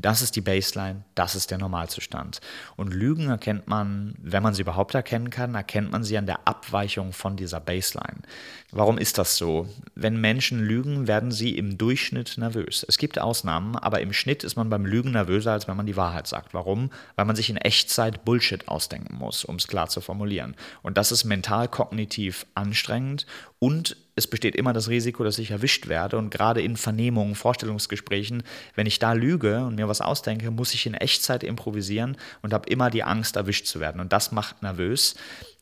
Das 0.00 0.22
ist 0.22 0.36
die 0.36 0.40
Baseline, 0.40 1.02
das 1.16 1.34
ist 1.34 1.50
der 1.50 1.58
Normalzustand. 1.58 2.40
Und 2.76 2.94
Lügen 2.94 3.28
erkennt 3.28 3.66
man, 3.66 4.14
wenn 4.22 4.44
man 4.44 4.54
sie 4.54 4.62
überhaupt 4.62 4.94
erkennen 4.94 5.30
kann, 5.30 5.56
erkennt 5.56 5.90
man 5.90 6.04
sie 6.04 6.16
an 6.16 6.26
der 6.26 6.46
Abweichung 6.46 7.12
von 7.12 7.36
dieser 7.36 7.58
Baseline. 7.58 8.22
Warum 8.70 8.96
ist 8.96 9.18
das 9.18 9.36
so? 9.36 9.68
Wenn 9.96 10.20
Menschen 10.20 10.60
lügen, 10.60 11.08
werden 11.08 11.32
sie 11.32 11.56
im 11.56 11.78
Durchschnitt 11.78 12.38
nervös. 12.38 12.84
Es 12.86 12.96
gibt 12.96 13.18
Ausnahmen, 13.18 13.74
aber 13.74 14.00
im 14.00 14.12
Schnitt 14.12 14.44
ist 14.44 14.54
man 14.54 14.70
beim 14.70 14.86
Lügen 14.86 15.10
nervöser, 15.12 15.52
als 15.52 15.66
wenn 15.66 15.76
man 15.76 15.86
die 15.86 15.96
Wahrheit 15.96 16.28
sagt. 16.28 16.54
Warum? 16.54 16.90
Weil 17.16 17.24
man 17.24 17.34
sich 17.34 17.50
in 17.50 17.56
Echtzeit 17.56 18.24
Bullshit 18.24 18.68
ausdenken 18.68 19.16
muss, 19.16 19.44
um 19.44 19.56
es 19.56 19.66
klar 19.66 19.88
zu 19.88 20.00
formulieren. 20.00 20.54
Und 20.82 20.96
das 20.96 21.10
ist 21.10 21.24
mental 21.24 21.66
kognitiv 21.66 22.46
anstrengend 22.54 23.26
und 23.58 23.96
es 24.18 24.26
besteht 24.26 24.54
immer 24.56 24.72
das 24.72 24.88
Risiko, 24.88 25.24
dass 25.24 25.38
ich 25.38 25.50
erwischt 25.50 25.88
werde. 25.88 26.18
Und 26.18 26.30
gerade 26.30 26.60
in 26.60 26.76
Vernehmungen, 26.76 27.34
Vorstellungsgesprächen, 27.34 28.42
wenn 28.74 28.86
ich 28.86 28.98
da 28.98 29.12
lüge 29.12 29.64
und 29.64 29.76
mir 29.76 29.88
was 29.88 30.00
ausdenke, 30.00 30.50
muss 30.50 30.74
ich 30.74 30.84
in 30.86 30.94
Echtzeit 30.94 31.42
improvisieren 31.42 32.16
und 32.42 32.52
habe 32.52 32.68
immer 32.68 32.90
die 32.90 33.04
Angst, 33.04 33.36
erwischt 33.36 33.66
zu 33.66 33.80
werden. 33.80 34.00
Und 34.00 34.12
das 34.12 34.32
macht 34.32 34.62
nervös. 34.62 35.14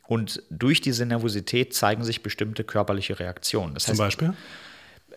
Und 0.08 0.42
durch 0.50 0.80
diese 0.80 1.04
Nervosität 1.04 1.74
zeigen 1.74 2.04
sich 2.04 2.22
bestimmte 2.22 2.64
körperliche 2.64 3.18
Reaktionen. 3.20 3.74
Das 3.74 3.84
heißt, 3.86 3.96
Zum 3.96 4.04
Beispiel? 4.04 4.34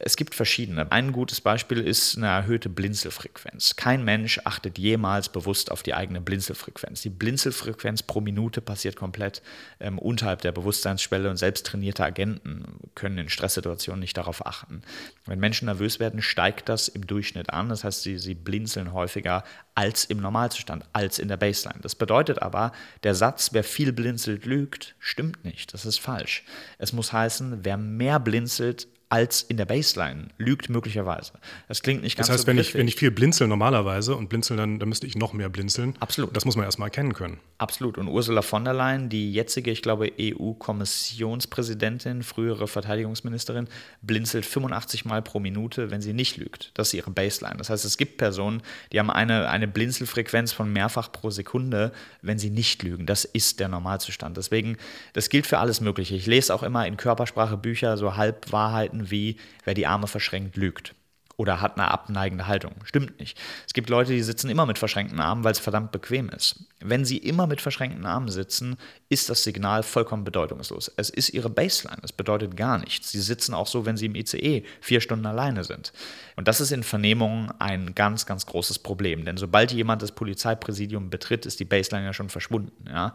Es 0.01 0.15
gibt 0.15 0.33
verschiedene. 0.33 0.89
Ein 0.93 1.11
gutes 1.11 1.41
Beispiel 1.41 1.79
ist 1.79 2.15
eine 2.15 2.27
erhöhte 2.27 2.69
Blinzelfrequenz. 2.69 3.75
Kein 3.75 4.05
Mensch 4.05 4.39
achtet 4.45 4.77
jemals 4.77 5.27
bewusst 5.27 5.71
auf 5.71 5.83
die 5.83 5.93
eigene 5.93 6.21
Blinzelfrequenz. 6.21 7.01
Die 7.01 7.09
Blinzelfrequenz 7.09 8.03
pro 8.03 8.21
Minute 8.21 8.61
passiert 8.61 8.95
komplett 8.95 9.41
ähm, 9.81 9.99
unterhalb 9.99 10.41
der 10.41 10.53
Bewusstseinsschwelle 10.53 11.29
und 11.29 11.35
selbst 11.35 11.65
trainierte 11.65 12.05
Agenten 12.05 12.79
können 12.95 13.17
in 13.17 13.29
Stresssituationen 13.29 13.99
nicht 13.99 14.15
darauf 14.15 14.45
achten. 14.45 14.83
Wenn 15.25 15.39
Menschen 15.39 15.65
nervös 15.65 15.99
werden, 15.99 16.21
steigt 16.21 16.69
das 16.69 16.87
im 16.87 17.05
Durchschnitt 17.05 17.49
an. 17.49 17.67
Das 17.67 17.83
heißt, 17.83 18.01
sie, 18.01 18.17
sie 18.17 18.35
blinzeln 18.35 18.93
häufiger 18.93 19.43
als 19.75 20.05
im 20.05 20.21
Normalzustand, 20.21 20.85
als 20.93 21.19
in 21.19 21.27
der 21.27 21.37
Baseline. 21.37 21.81
Das 21.81 21.95
bedeutet 21.95 22.41
aber, 22.41 22.71
der 23.03 23.15
Satz, 23.15 23.49
wer 23.51 23.65
viel 23.65 23.91
blinzelt, 23.91 24.45
lügt, 24.45 24.95
stimmt 24.99 25.43
nicht. 25.43 25.73
Das 25.73 25.85
ist 25.85 25.99
falsch. 25.99 26.45
Es 26.77 26.93
muss 26.93 27.11
heißen, 27.11 27.65
wer 27.65 27.75
mehr 27.75 28.21
blinzelt, 28.21 28.87
als 29.09 29.41
in 29.41 29.57
der 29.57 29.65
Baseline. 29.65 30.27
Lügt 30.37 30.69
möglicherweise. 30.69 31.33
Das 31.67 31.81
klingt 31.81 32.03
nicht 32.03 32.15
ganz 32.15 32.27
Das 32.27 32.35
heißt, 32.35 32.43
so 32.43 32.47
wenn 32.47 32.59
ich, 32.59 32.75
wenn 32.75 32.87
ich 32.87 32.95
viel 32.95 33.09
blinzel 33.09 33.47
normalerweise 33.47 34.15
und 34.15 34.29
blinzeln, 34.29 34.57
dann, 34.57 34.77
dann 34.77 34.87
müsste 34.87 35.07
ich 35.07 35.15
noch 35.15 35.33
mehr 35.33 35.49
blinzeln. 35.49 35.95
Absolut. 35.99 36.35
Das 36.35 36.45
muss 36.45 36.55
man 36.55 36.65
erstmal 36.65 36.89
erkennen 36.89 37.13
können. 37.13 37.39
Absolut. 37.57 37.97
Und 37.97 38.07
Ursula 38.07 38.43
von 38.43 38.63
der 38.63 38.75
Leyen, 38.75 39.09
die 39.09 39.33
jetzige, 39.33 39.71
ich 39.71 39.81
glaube, 39.81 40.11
EU-Kommissionspräsidentin, 40.19 42.21
frühere 42.21 42.67
Verteidigungsministerin, 42.67 43.67
blinzelt 44.03 44.45
85 44.45 45.05
Mal 45.05 45.23
pro 45.23 45.39
Minute, 45.39 45.89
wenn 45.89 46.01
sie 46.01 46.13
nicht 46.13 46.37
lügt. 46.37 46.69
Das 46.75 46.89
ist 46.89 46.93
ihre 46.93 47.09
Baseline. 47.09 47.57
Das 47.57 47.71
heißt, 47.71 47.85
es 47.85 47.97
gibt 47.97 48.17
Personen, 48.17 48.61
die 48.93 48.99
haben 48.99 49.09
eine, 49.09 49.49
eine 49.49 49.67
Blinzelfrequenz 49.67 50.53
von 50.53 50.71
mehrfach 50.71 51.11
pro 51.11 51.31
Sekunde, 51.31 51.93
wenn 52.21 52.37
sie 52.37 52.51
nicht 52.51 52.83
lügen. 52.83 53.07
Das 53.07 53.25
ist 53.25 53.59
der 53.59 53.69
Normalzustand. 53.69 54.37
Deswegen, 54.37 54.77
das 55.13 55.29
gilt 55.29 55.47
für 55.47 55.57
alles 55.57 55.81
Mögliche. 55.81 56.15
Ich 56.15 56.27
lese 56.27 56.53
auch 56.53 56.61
immer 56.61 56.85
in 56.85 56.95
Körpersprache 56.95 57.57
Bücher 57.57 57.97
so 57.97 58.15
Halbwahrheiten 58.15 58.98
Verhalten 58.99 59.11
wie, 59.11 59.37
wer 59.65 59.73
die 59.73 59.87
Arme 59.87 60.07
verschränkt, 60.07 60.57
lügt 60.57 60.95
oder 61.39 61.61
hat 61.61 61.77
eine 61.77 61.89
abneigende 61.89 62.47
Haltung. 62.47 62.73
Stimmt 62.83 63.17
nicht. 63.17 63.37
Es 63.65 63.71
gibt 63.71 63.89
Leute, 63.89 64.11
die 64.11 64.23
sitzen 64.23 64.49
immer 64.49 64.65
mit 64.65 64.77
verschränkten 64.77 65.21
Armen, 65.21 65.45
weil 65.45 65.53
es 65.53 65.59
verdammt 65.59 65.93
bequem 65.93 66.27
ist. 66.27 66.65
Wenn 66.81 67.05
sie 67.05 67.17
immer 67.17 67.47
mit 67.47 67.61
verschränkten 67.61 68.05
Armen 68.05 68.27
sitzen, 68.27 68.75
ist 69.07 69.29
das 69.29 69.45
Signal 69.45 69.83
vollkommen 69.83 70.25
bedeutungslos. 70.25 70.91
Es 70.97 71.09
ist 71.09 71.29
ihre 71.29 71.49
Baseline. 71.49 72.01
Es 72.03 72.11
bedeutet 72.11 72.57
gar 72.57 72.77
nichts. 72.77 73.11
Sie 73.11 73.21
sitzen 73.21 73.53
auch 73.53 73.67
so, 73.67 73.85
wenn 73.85 73.95
sie 73.95 74.07
im 74.07 74.15
ICE 74.15 74.65
vier 74.81 74.99
Stunden 74.99 75.25
alleine 75.25 75.63
sind. 75.63 75.93
Und 76.35 76.49
das 76.49 76.59
ist 76.59 76.73
in 76.73 76.83
Vernehmungen 76.83 77.51
ein 77.57 77.95
ganz, 77.95 78.25
ganz 78.25 78.45
großes 78.45 78.79
Problem. 78.79 79.23
Denn 79.23 79.37
sobald 79.37 79.71
jemand 79.71 80.01
das 80.01 80.11
Polizeipräsidium 80.11 81.09
betritt, 81.09 81.45
ist 81.45 81.61
die 81.61 81.65
Baseline 81.65 82.07
ja 82.07 82.13
schon 82.13 82.29
verschwunden. 82.29 82.85
Ja? 82.85 83.13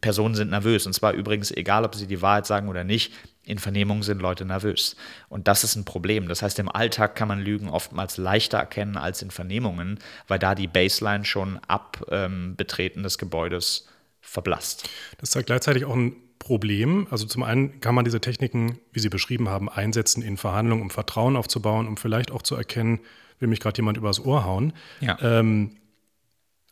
Personen 0.00 0.36
sind 0.36 0.50
nervös. 0.50 0.86
Und 0.86 0.92
zwar 0.92 1.12
übrigens 1.12 1.50
egal, 1.50 1.84
ob 1.84 1.96
sie 1.96 2.06
die 2.06 2.22
Wahrheit 2.22 2.46
sagen 2.46 2.68
oder 2.68 2.84
nicht 2.84 3.12
in 3.48 3.58
Vernehmungen 3.58 4.02
sind 4.02 4.20
Leute 4.20 4.44
nervös. 4.44 4.94
Und 5.30 5.48
das 5.48 5.64
ist 5.64 5.74
ein 5.74 5.86
Problem. 5.86 6.28
Das 6.28 6.42
heißt, 6.42 6.58
im 6.58 6.68
Alltag 6.68 7.16
kann 7.16 7.28
man 7.28 7.40
Lügen 7.40 7.70
oftmals 7.70 8.18
leichter 8.18 8.58
erkennen 8.58 8.98
als 8.98 9.22
in 9.22 9.30
Vernehmungen, 9.30 9.98
weil 10.26 10.38
da 10.38 10.54
die 10.54 10.66
Baseline 10.66 11.24
schon 11.24 11.58
ab 11.66 12.04
ähm, 12.10 12.56
Betreten 12.56 13.02
des 13.02 13.16
Gebäudes 13.16 13.88
verblasst. 14.20 14.90
Das 15.16 15.30
zeigt 15.30 15.46
gleichzeitig 15.46 15.86
auch 15.86 15.96
ein 15.96 16.14
Problem. 16.38 17.06
Also 17.10 17.26
zum 17.26 17.42
einen 17.42 17.80
kann 17.80 17.94
man 17.94 18.04
diese 18.04 18.20
Techniken, 18.20 18.78
wie 18.92 19.00
Sie 19.00 19.08
beschrieben 19.08 19.48
haben, 19.48 19.70
einsetzen 19.70 20.22
in 20.22 20.36
Verhandlungen, 20.36 20.82
um 20.82 20.90
Vertrauen 20.90 21.34
aufzubauen, 21.34 21.88
um 21.88 21.96
vielleicht 21.96 22.30
auch 22.30 22.42
zu 22.42 22.54
erkennen, 22.54 23.00
will 23.38 23.48
mich 23.48 23.60
gerade 23.60 23.78
jemand 23.78 23.96
übers 23.96 24.22
Ohr 24.22 24.44
hauen. 24.44 24.74
Ja. 25.00 25.18
Ähm, 25.22 25.76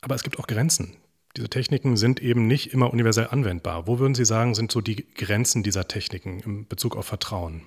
aber 0.02 0.14
es 0.14 0.23
gibt 0.23 0.38
auch 0.38 0.47
Grenzen. 0.47 0.95
Diese 1.37 1.50
Techniken 1.50 1.97
sind 1.97 2.23
eben 2.23 2.47
nicht 2.47 2.73
immer 2.73 2.90
universell 2.93 3.28
anwendbar. 3.31 3.87
Wo 3.87 3.99
würden 3.99 4.14
Sie 4.14 4.25
sagen, 4.25 4.55
sind 4.55 4.73
so 4.73 4.81
die 4.81 5.07
Grenzen 5.14 5.62
dieser 5.62 5.87
Techniken 5.87 6.40
in 6.40 6.66
Bezug 6.66 6.96
auf 6.96 7.07
Vertrauen? 7.07 7.62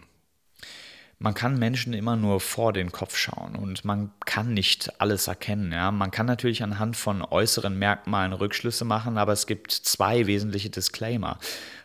man 1.19 1.33
kann 1.33 1.59
Menschen 1.59 1.91
immer 1.93 2.15
nur 2.15 2.39
vor 2.39 2.71
den 2.71 2.93
Kopf 2.93 3.17
schauen 3.17 3.55
und 3.55 3.83
man 3.83 4.11
kann 4.25 4.53
nicht 4.53 5.01
alles 5.01 5.27
erkennen. 5.27 5.71
Ja? 5.73 5.91
Man 5.91 6.11
kann 6.11 6.25
natürlich 6.25 6.63
anhand 6.63 6.95
von 6.95 7.21
äußeren 7.21 7.77
Merkmalen 7.77 8.31
Rückschlüsse 8.31 8.85
machen, 8.85 9.17
aber 9.17 9.33
es 9.33 9.45
gibt 9.45 9.71
zwei 9.71 10.27
wesentliche 10.27 10.69
Disclaimer. 10.69 11.37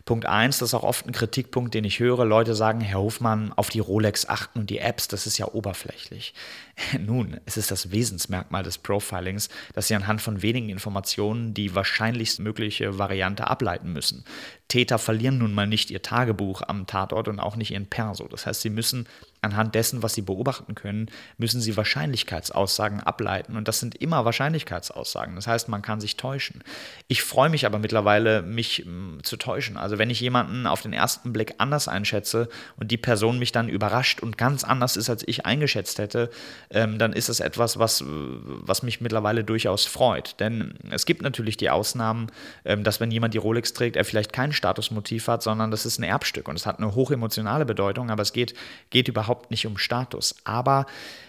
Punkt 0.05 0.27
eins, 0.27 0.59
das 0.59 0.69
ist 0.69 0.73
auch 0.75 0.83
oft 0.83 1.07
ein 1.07 1.13
Kritikpunkt, 1.13 1.73
den 1.73 1.83
ich 1.83 1.99
höre. 1.99 2.25
Leute 2.25 2.53
sagen, 2.53 2.79
Herr 2.79 2.99
Hofmann, 2.99 3.51
auf 3.53 3.69
die 3.69 3.79
Rolex 3.79 4.29
achten 4.29 4.59
und 4.59 4.69
die 4.69 4.77
Apps, 4.77 5.07
das 5.07 5.25
ist 5.25 5.39
ja 5.39 5.47
oberflächlich. 5.51 6.35
Nun, 6.99 7.39
es 7.45 7.57
ist 7.57 7.71
das 7.71 7.89
Wesensmerkmal 7.89 8.61
des 8.61 8.77
Profilings, 8.77 9.49
dass 9.73 9.87
Sie 9.87 9.95
anhand 9.95 10.21
von 10.21 10.43
wenigen 10.43 10.69
Informationen 10.69 11.55
die 11.55 11.73
wahrscheinlichst 11.73 12.39
mögliche 12.39 12.99
Variante 12.99 13.47
ableiten 13.47 13.93
müssen. 13.93 14.25
Täter 14.67 14.99
verlieren 14.99 15.39
nun 15.39 15.53
mal 15.53 15.67
nicht 15.67 15.89
ihr 15.89 16.01
Tagebuch 16.01 16.61
am 16.67 16.85
Tatort 16.85 17.27
und 17.27 17.39
auch 17.39 17.55
nicht 17.55 17.71
ihren 17.71 17.87
Perso. 17.87 18.27
Das 18.27 18.45
heißt, 18.45 18.61
sie 18.61 18.69
müssen 18.69 19.07
anhand 19.45 19.75
dessen, 19.75 20.03
was 20.03 20.13
sie 20.13 20.21
beobachten 20.21 20.75
können, 20.75 21.09
müssen 21.37 21.61
sie 21.61 21.77
Wahrscheinlichkeitsaussagen 21.77 22.99
ableiten. 22.99 23.55
Und 23.55 23.67
das 23.67 23.79
sind 23.79 23.95
immer 23.95 24.25
Wahrscheinlichkeitsaussagen. 24.25 25.35
Das 25.35 25.47
heißt, 25.47 25.69
man 25.69 25.81
kann 25.81 26.01
sich 26.01 26.17
täuschen. 26.17 26.63
Ich 27.07 27.23
freue 27.23 27.49
mich 27.49 27.65
aber 27.65 27.79
mittlerweile, 27.79 28.41
mich 28.41 28.85
m, 28.85 29.19
zu 29.23 29.37
täuschen. 29.37 29.77
Also 29.77 29.97
wenn 29.97 30.09
ich 30.09 30.19
jemanden 30.19 30.67
auf 30.67 30.81
den 30.81 30.93
ersten 30.93 31.31
Blick 31.31 31.55
anders 31.59 31.87
einschätze 31.87 32.49
und 32.77 32.91
die 32.91 32.97
Person 32.97 33.39
mich 33.39 33.51
dann 33.51 33.69
überrascht 33.69 34.21
und 34.21 34.37
ganz 34.37 34.63
anders 34.63 34.97
ist, 34.97 35.09
als 35.09 35.25
ich 35.27 35.45
eingeschätzt 35.45 35.99
hätte, 35.99 36.29
ähm, 36.69 36.97
dann 36.97 37.13
ist 37.13 37.29
es 37.29 37.39
etwas, 37.39 37.77
was, 37.77 38.03
was 38.05 38.83
mich 38.83 39.01
mittlerweile 39.01 39.43
durchaus 39.43 39.85
freut. 39.85 40.39
Denn 40.39 40.73
es 40.89 41.05
gibt 41.05 41.21
natürlich 41.21 41.57
die 41.57 41.69
Ausnahmen, 41.69 42.27
ähm, 42.63 42.83
dass 42.83 42.99
wenn 42.99 43.11
jemand 43.11 43.33
die 43.33 43.37
Rolex 43.37 43.73
trägt, 43.73 43.95
er 43.95 44.05
vielleicht 44.05 44.33
kein 44.33 44.51
Statusmotiv 44.53 45.27
hat, 45.27 45.43
sondern 45.43 45.71
das 45.71 45.85
ist 45.85 45.99
ein 45.99 46.03
Erbstück 46.03 46.47
und 46.47 46.55
es 46.55 46.65
hat 46.65 46.79
eine 46.79 46.95
hochemotionale 46.95 47.65
Bedeutung, 47.65 48.09
aber 48.09 48.21
es 48.21 48.33
geht, 48.33 48.53
geht 48.89 49.07
überhaupt 49.07 49.34
nicht 49.49 49.65
um 49.65 49.77
Status. 49.77 50.35
Aber 50.43 50.85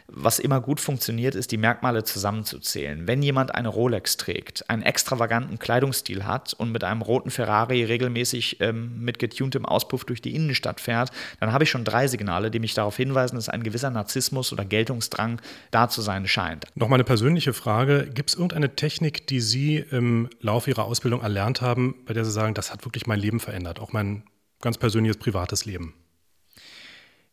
was 0.08 0.38
immer 0.38 0.60
gut 0.60 0.80
funktioniert, 0.80 1.34
ist, 1.34 1.50
die 1.50 1.56
Merkmale 1.56 2.04
zusammenzuzählen. 2.04 3.08
Wenn 3.08 3.22
jemand 3.22 3.54
eine 3.54 3.68
Rolex 3.68 4.16
trägt, 4.16 4.68
einen 4.70 4.82
extravaganten 4.82 5.58
Kleidungsstil 5.58 6.24
hat 6.24 6.54
und 6.54 6.70
mit 6.70 6.84
einem 6.84 7.02
roten 7.02 7.30
Ferrari 7.30 7.82
regelmäßig 7.84 8.60
ähm, 8.60 9.00
mit 9.00 9.18
getuntem 9.18 9.66
Auspuff 9.66 10.04
durch 10.04 10.22
die 10.22 10.34
Innenstadt 10.34 10.80
fährt, 10.80 11.10
dann 11.40 11.52
habe 11.52 11.64
ich 11.64 11.70
schon 11.70 11.84
drei 11.84 12.06
Signale, 12.06 12.50
die 12.50 12.60
mich 12.60 12.74
darauf 12.74 12.96
hinweisen, 12.96 13.36
dass 13.36 13.48
ein 13.48 13.64
gewisser 13.64 13.90
Narzissmus 13.90 14.52
oder 14.52 14.64
Geltungsdrang 14.64 15.40
da 15.72 15.88
zu 15.88 16.02
sein 16.02 16.28
scheint. 16.28 16.66
Noch 16.76 16.88
mal 16.88 16.96
eine 16.96 17.04
persönliche 17.04 17.52
Frage. 17.52 18.08
Gibt 18.14 18.30
es 18.30 18.36
irgendeine 18.36 18.76
Technik, 18.76 19.26
die 19.26 19.40
Sie 19.40 19.78
im 19.90 20.30
Laufe 20.40 20.70
Ihrer 20.70 20.84
Ausbildung 20.84 21.20
erlernt 21.22 21.60
haben, 21.60 21.96
bei 22.06 22.14
der 22.14 22.24
Sie 22.24 22.30
sagen, 22.30 22.54
das 22.54 22.72
hat 22.72 22.84
wirklich 22.84 23.06
mein 23.06 23.18
Leben 23.18 23.40
verändert, 23.40 23.80
auch 23.80 23.92
mein 23.92 24.22
ganz 24.60 24.78
persönliches 24.78 25.16
privates 25.16 25.64
Leben? 25.64 25.94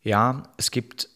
Ja, 0.04 0.44
es 0.56 0.70
gibt 0.70 1.08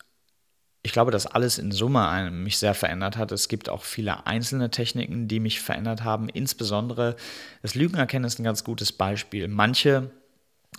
ich 0.83 0.93
glaube, 0.93 1.11
dass 1.11 1.27
alles 1.27 1.59
in 1.59 1.71
Summe 1.71 2.31
mich 2.31 2.57
sehr 2.57 2.73
verändert 2.73 3.19
hat. 3.19 3.31
Es 3.31 3.49
gibt 3.49 3.69
auch 3.69 3.83
viele 3.83 4.27
einzelne 4.27 4.71
Techniken, 4.71 5.29
die 5.29 5.39
mich 5.39 5.61
verändert 5.61 6.03
haben. 6.03 6.29
Insbesondere 6.29 7.17
das 7.63 7.75
Lügenerkennen 7.75 8.27
ist 8.27 8.39
ein 8.39 8.45
ganz 8.45 8.65
gutes 8.65 8.93
Beispiel. 8.93 9.49
Manche 9.49 10.11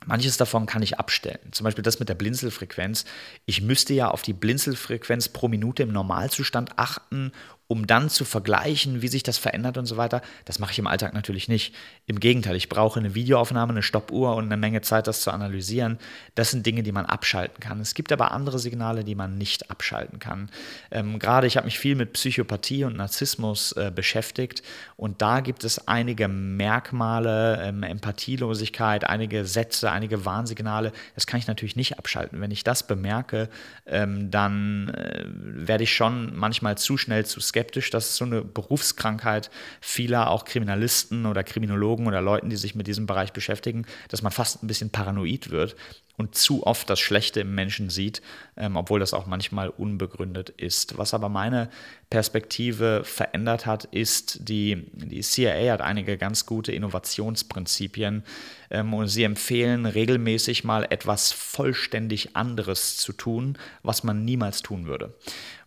Manches 0.06 0.38
davon 0.38 0.66
kann 0.66 0.82
ich 0.82 0.98
abstellen. 0.98 1.52
Zum 1.52 1.66
Beispiel 1.66 1.84
das 1.84 2.00
mit 2.00 2.10
der 2.10 2.16
Blinzelfrequenz. 2.16 3.06
Ich 3.46 3.62
müsste 3.62 3.94
ja 3.94 4.10
auf 4.10 4.22
die 4.22 4.34
Blinzelfrequenz 4.34 5.30
pro 5.30 5.48
Minute 5.48 5.84
im 5.84 5.92
Normalzustand 5.92 6.80
achten, 6.80 7.32
um 7.72 7.86
dann 7.86 8.10
zu 8.10 8.26
vergleichen, 8.26 9.04
wie 9.04 9.08
sich 9.08 9.22
das 9.22 9.38
verändert 9.38 9.78
und 9.78 9.86
so 9.86 9.96
weiter. 9.96 10.24
Das 10.46 10.58
mache 10.58 10.72
ich 10.72 10.80
im 10.80 10.88
Alltag 10.88 11.14
natürlich 11.14 11.48
nicht. 11.48 11.76
Im 12.08 12.20
Gegenteil, 12.20 12.56
ich 12.56 12.68
brauche 12.68 13.00
eine 13.00 13.14
Videoaufnahme, 13.14 13.72
eine 13.72 13.84
Stoppuhr 13.84 14.36
und 14.36 14.46
eine 14.46 14.58
Menge 14.58 14.82
Zeit, 14.82 15.06
das 15.06 15.22
zu 15.22 15.30
analysieren. 15.30 16.00
Das 16.34 16.50
sind 16.50 16.66
Dinge, 16.66 16.82
die 16.82 16.92
man 16.92 17.06
abschalten 17.06 17.60
kann. 17.60 17.80
Es 17.80 17.94
gibt 17.94 18.12
aber 18.12 18.32
andere 18.32 18.58
Signale, 18.58 19.04
die 19.04 19.14
man 19.14 19.38
nicht 19.38 19.70
abschalten 19.70 20.18
kann. 20.18 20.50
Ähm, 20.90 21.20
gerade 21.20 21.46
ich 21.46 21.58
habe 21.58 21.66
mich 21.66 21.78
viel 21.78 21.94
mit 21.94 22.14
Psychopathie 22.14 22.86
und 22.86 22.98
Narzissmus 22.98 23.74
äh, 23.74 23.92
beschäftigt 23.94 24.64
und 24.98 25.22
da 25.22 25.42
gibt 25.42 25.64
es 25.64 25.88
einige 25.88 26.28
Merkmale, 26.28 27.62
ähm, 27.62 27.84
Empathielosigkeit, 27.84 29.04
einige 29.04 29.46
Sätze, 29.46 29.92
einige 29.92 30.26
Warnsignale. 30.26 30.92
Das 31.14 31.28
kann 31.28 31.40
ich 31.40 31.46
natürlich 31.46 31.76
nicht 31.76 32.00
abschalten. 32.00 32.42
Wenn 32.42 32.50
ich 32.50 32.64
das 32.64 32.88
bemerke, 32.88 33.48
ähm, 33.86 34.32
dann 34.32 34.90
äh, 34.90 35.26
werde 35.28 35.84
ich 35.84 35.94
schon 35.94 36.36
manchmal 36.36 36.76
zu 36.76 36.98
schnell 36.98 37.28
zu 37.28 37.40
skeptisch 37.40 37.59
skeptisch. 37.60 37.90
Das 37.90 38.10
ist 38.10 38.16
so 38.16 38.26
eine 38.26 38.42
Berufskrankheit 38.42 39.50
vieler 39.82 40.30
auch 40.30 40.46
Kriminalisten 40.46 41.26
oder 41.26 41.44
Kriminologen 41.44 42.08
oder 42.08 42.22
Leuten, 42.22 42.50
die 42.50 42.56
sich 42.56 42.74
mit 42.74 42.88
diesem 42.88 43.06
Bereich 43.06 43.34
beschäftigen, 43.34 43.86
dass 44.08 44.22
man 44.22 44.32
fast 44.32 44.64
ein 44.64 44.68
bisschen 44.68 44.90
paranoid 44.90 45.52
wird 45.52 45.76
und 46.18 46.36
zu 46.36 46.66
oft 46.66 46.90
das 46.90 47.00
Schlechte 47.00 47.42
im 47.42 47.56
Menschen 47.56 47.90
sieht, 47.90 48.22
ähm, 48.60 48.76
obwohl 48.76 49.00
das 49.00 49.14
auch 49.14 49.26
manchmal 49.26 49.70
unbegründet 49.70 50.50
ist. 50.50 50.98
Was 50.98 51.14
aber 51.14 51.30
meine 51.30 51.70
Perspektive 52.10 53.04
verändert 53.04 53.66
hat, 53.66 53.86
ist, 53.86 54.50
die, 54.50 54.88
die 54.94 55.22
CIA 55.22 55.74
hat 55.74 55.82
einige 55.82 56.18
ganz 56.18 56.46
gute 56.46 56.72
Innovationsprinzipien 56.72 58.24
ähm, 58.70 58.94
und 58.94 59.08
sie 59.08 59.24
empfehlen 59.24 59.86
regelmäßig 59.86 60.64
mal 60.64 60.86
etwas 60.90 61.32
vollständig 61.32 62.36
anderes 62.36 62.98
zu 62.98 63.14
tun, 63.14 63.58
was 63.84 64.04
man 64.04 64.26
niemals 64.26 64.62
tun 64.62 64.86
würde. 64.86 65.14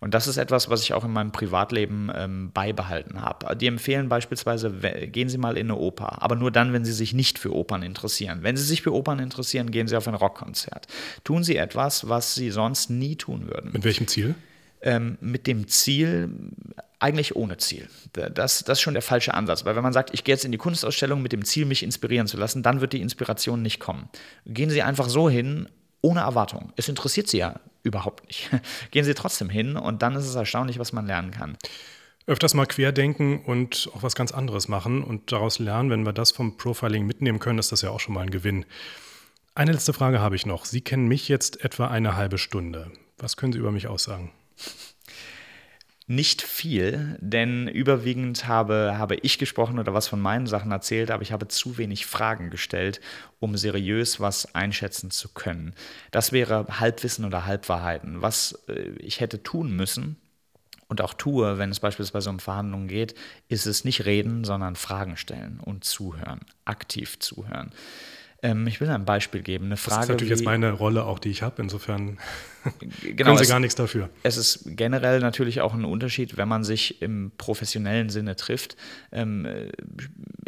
Und 0.00 0.14
das 0.14 0.26
ist 0.26 0.36
etwas, 0.36 0.68
was 0.68 0.82
ich 0.82 0.94
auch 0.94 1.04
in 1.04 1.12
meinem 1.12 1.30
Privatleben 1.30 2.10
ähm, 2.12 2.50
beibehalten 2.52 3.22
habe. 3.22 3.54
Die 3.56 3.68
empfehlen 3.68 4.08
beispielsweise, 4.08 4.72
gehen 5.06 5.28
Sie 5.28 5.38
mal 5.38 5.56
in 5.56 5.70
eine 5.70 5.76
Oper, 5.76 6.20
aber 6.22 6.34
nur 6.34 6.50
dann, 6.50 6.72
wenn 6.72 6.84
Sie 6.84 6.92
sich 6.92 7.14
nicht 7.14 7.38
für 7.38 7.54
Opern 7.54 7.84
interessieren. 7.84 8.40
Wenn 8.42 8.56
Sie 8.56 8.64
sich 8.64 8.82
für 8.82 8.92
Opern 8.92 9.20
interessieren, 9.20 9.70
gehen 9.70 9.86
Sie 9.86 9.96
auf 9.96 10.08
ein 10.08 10.14
Rockkonzert. 10.14 10.88
Tun 11.22 11.44
Sie 11.44 11.56
etwas, 11.56 12.08
was 12.08 12.34
Sie 12.34 12.50
sonst 12.50 12.81
nie 12.88 13.16
tun 13.16 13.48
würden. 13.48 13.72
Mit 13.72 13.84
welchem 13.84 14.06
Ziel? 14.08 14.34
Ähm, 14.80 15.16
mit 15.20 15.46
dem 15.46 15.68
Ziel, 15.68 16.28
eigentlich 16.98 17.36
ohne 17.36 17.56
Ziel. 17.58 17.88
Das, 18.12 18.64
das 18.64 18.78
ist 18.78 18.80
schon 18.80 18.94
der 18.94 19.02
falsche 19.02 19.34
Ansatz. 19.34 19.64
Weil 19.64 19.76
wenn 19.76 19.82
man 19.82 19.92
sagt, 19.92 20.12
ich 20.12 20.24
gehe 20.24 20.34
jetzt 20.34 20.44
in 20.44 20.52
die 20.52 20.58
Kunstausstellung 20.58 21.22
mit 21.22 21.32
dem 21.32 21.44
Ziel, 21.44 21.66
mich 21.66 21.82
inspirieren 21.82 22.26
zu 22.26 22.36
lassen, 22.36 22.62
dann 22.62 22.80
wird 22.80 22.92
die 22.92 23.00
Inspiration 23.00 23.62
nicht 23.62 23.80
kommen. 23.80 24.08
Gehen 24.46 24.70
Sie 24.70 24.82
einfach 24.82 25.08
so 25.08 25.28
hin, 25.28 25.68
ohne 26.00 26.20
Erwartung. 26.20 26.72
Es 26.76 26.88
interessiert 26.88 27.28
Sie 27.28 27.38
ja 27.38 27.60
überhaupt 27.82 28.26
nicht. 28.26 28.50
Gehen 28.90 29.04
Sie 29.04 29.14
trotzdem 29.14 29.48
hin 29.48 29.76
und 29.76 30.02
dann 30.02 30.14
ist 30.14 30.26
es 30.26 30.34
erstaunlich, 30.34 30.78
was 30.78 30.92
man 30.92 31.06
lernen 31.06 31.30
kann. 31.30 31.56
Öfters 32.26 32.54
mal 32.54 32.66
querdenken 32.66 33.44
und 33.44 33.90
auch 33.94 34.04
was 34.04 34.14
ganz 34.14 34.30
anderes 34.30 34.68
machen 34.68 35.02
und 35.02 35.32
daraus 35.32 35.58
lernen. 35.58 35.90
Wenn 35.90 36.06
wir 36.06 36.12
das 36.12 36.30
vom 36.30 36.56
Profiling 36.56 37.04
mitnehmen 37.04 37.40
können, 37.40 37.58
ist 37.58 37.72
das 37.72 37.82
ja 37.82 37.90
auch 37.90 37.98
schon 37.98 38.14
mal 38.14 38.20
ein 38.20 38.30
Gewinn. 38.30 38.64
Eine 39.54 39.72
letzte 39.72 39.92
Frage 39.92 40.20
habe 40.20 40.34
ich 40.34 40.46
noch. 40.46 40.64
Sie 40.64 40.80
kennen 40.80 41.08
mich 41.08 41.28
jetzt 41.28 41.62
etwa 41.62 41.88
eine 41.88 42.16
halbe 42.16 42.38
Stunde. 42.38 42.90
Was 43.18 43.36
können 43.36 43.52
Sie 43.52 43.58
über 43.58 43.70
mich 43.70 43.86
aussagen? 43.86 44.32
Nicht 46.06 46.40
viel, 46.40 47.18
denn 47.20 47.68
überwiegend 47.68 48.48
habe, 48.48 48.94
habe 48.96 49.16
ich 49.16 49.38
gesprochen 49.38 49.78
oder 49.78 49.92
was 49.92 50.08
von 50.08 50.20
meinen 50.20 50.46
Sachen 50.46 50.72
erzählt, 50.72 51.10
aber 51.10 51.22
ich 51.22 51.32
habe 51.32 51.48
zu 51.48 51.76
wenig 51.76 52.06
Fragen 52.06 52.48
gestellt, 52.48 53.02
um 53.40 53.54
seriös 53.58 54.20
was 54.20 54.54
einschätzen 54.54 55.10
zu 55.10 55.28
können. 55.28 55.74
Das 56.12 56.32
wäre 56.32 56.66
Halbwissen 56.80 57.26
oder 57.26 57.44
Halbwahrheiten. 57.44 58.22
Was 58.22 58.64
äh, 58.68 58.92
ich 58.98 59.20
hätte 59.20 59.42
tun 59.42 59.76
müssen, 59.76 60.16
und 60.88 61.00
auch 61.00 61.14
tue, 61.14 61.56
wenn 61.56 61.70
es 61.70 61.80
beispielsweise 61.80 62.28
um 62.28 62.38
Verhandlungen 62.38 62.86
geht, 62.86 63.14
ist 63.48 63.64
es 63.64 63.82
nicht 63.82 64.04
reden, 64.04 64.44
sondern 64.44 64.76
Fragen 64.76 65.16
stellen 65.16 65.58
und 65.58 65.84
zuhören, 65.84 66.40
aktiv 66.66 67.18
zuhören. 67.18 67.72
Ähm, 68.44 68.66
ich 68.66 68.80
will 68.80 68.90
ein 68.90 69.04
Beispiel 69.04 69.42
geben. 69.42 69.66
Eine 69.66 69.76
Frage, 69.76 70.00
das 70.00 70.04
ist 70.04 70.08
natürlich 70.10 70.30
wie, 70.30 70.34
jetzt 70.34 70.44
meine 70.44 70.72
Rolle 70.72 71.04
auch, 71.04 71.20
die 71.20 71.30
ich 71.30 71.42
habe. 71.42 71.62
Insofern 71.62 72.18
genau, 73.00 73.24
können 73.24 73.36
Sie 73.38 73.44
es, 73.44 73.48
gar 73.48 73.60
nichts 73.60 73.76
dafür. 73.76 74.10
Es 74.24 74.36
ist 74.36 74.64
generell 74.66 75.20
natürlich 75.20 75.60
auch 75.60 75.74
ein 75.74 75.84
Unterschied, 75.84 76.36
wenn 76.36 76.48
man 76.48 76.64
sich 76.64 77.00
im 77.02 77.30
professionellen 77.38 78.10
Sinne 78.10 78.34
trifft, 78.34 78.76
ähm, 79.12 79.46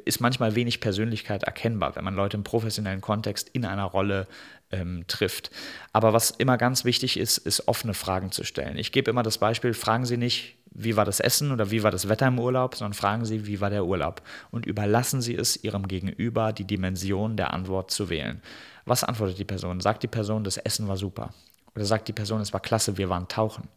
ist 0.05 0.21
manchmal 0.21 0.55
wenig 0.57 0.81
Persönlichkeit 0.81 1.45
erkennbar, 1.45 1.95
wenn 1.97 2.05
man 2.05 2.15
Leute 2.15 2.37
im 2.37 2.45
professionellen 2.45 3.01
Kontext 3.01 3.49
in 3.53 3.65
einer 3.65 3.85
Rolle 3.85 4.27
ähm, 4.73 5.05
trifft. 5.07 5.51
Aber 5.93 6.13
was 6.13 6.31
immer 6.31 6.59
ganz 6.59 6.85
wichtig 6.85 7.17
ist, 7.17 7.39
ist 7.39 7.69
offene 7.69 7.95
Fragen 7.95 8.33
zu 8.33 8.45
stellen. 8.45 8.77
Ich 8.77 8.93
gebe 8.93 9.11
immer 9.11 9.23
das 9.23 9.39
Beispiel, 9.39 9.73
fragen 9.73 10.05
Sie 10.05 10.17
nicht, 10.17 10.57
wie 10.75 10.97
war 10.97 11.05
das 11.05 11.21
Essen 11.21 11.53
oder 11.53 11.71
wie 11.71 11.83
war 11.83 11.91
das 11.91 12.09
Wetter 12.09 12.27
im 12.27 12.39
Urlaub, 12.39 12.75
sondern 12.75 12.95
fragen 12.95 13.25
Sie, 13.25 13.47
wie 13.47 13.61
war 13.61 13.71
der 13.71 13.85
Urlaub 13.85 14.23
und 14.51 14.67
überlassen 14.67 15.23
Sie 15.23 15.35
es 15.35 15.63
Ihrem 15.63 15.89
Gegenüber, 15.89 16.53
die 16.53 16.65
Dimension 16.65 17.37
der 17.37 17.53
Antwort 17.53 17.91
zu 17.91 18.11
wählen. 18.11 18.43
Was 18.85 19.05
antwortet 19.05 19.39
die 19.39 19.45
Person? 19.45 19.81
Sagt 19.81 20.03
die 20.03 20.09
Person, 20.09 20.45
das 20.45 20.59
Essen 20.59 20.89
war 20.89 20.97
super? 20.97 21.31
Oder 21.75 21.85
sagt 21.85 22.09
die 22.09 22.13
Person, 22.13 22.41
es 22.41 22.53
war 22.53 22.61
klasse, 22.61 22.99
wir 22.99 23.09
waren 23.09 23.29
tauchen? 23.29 23.69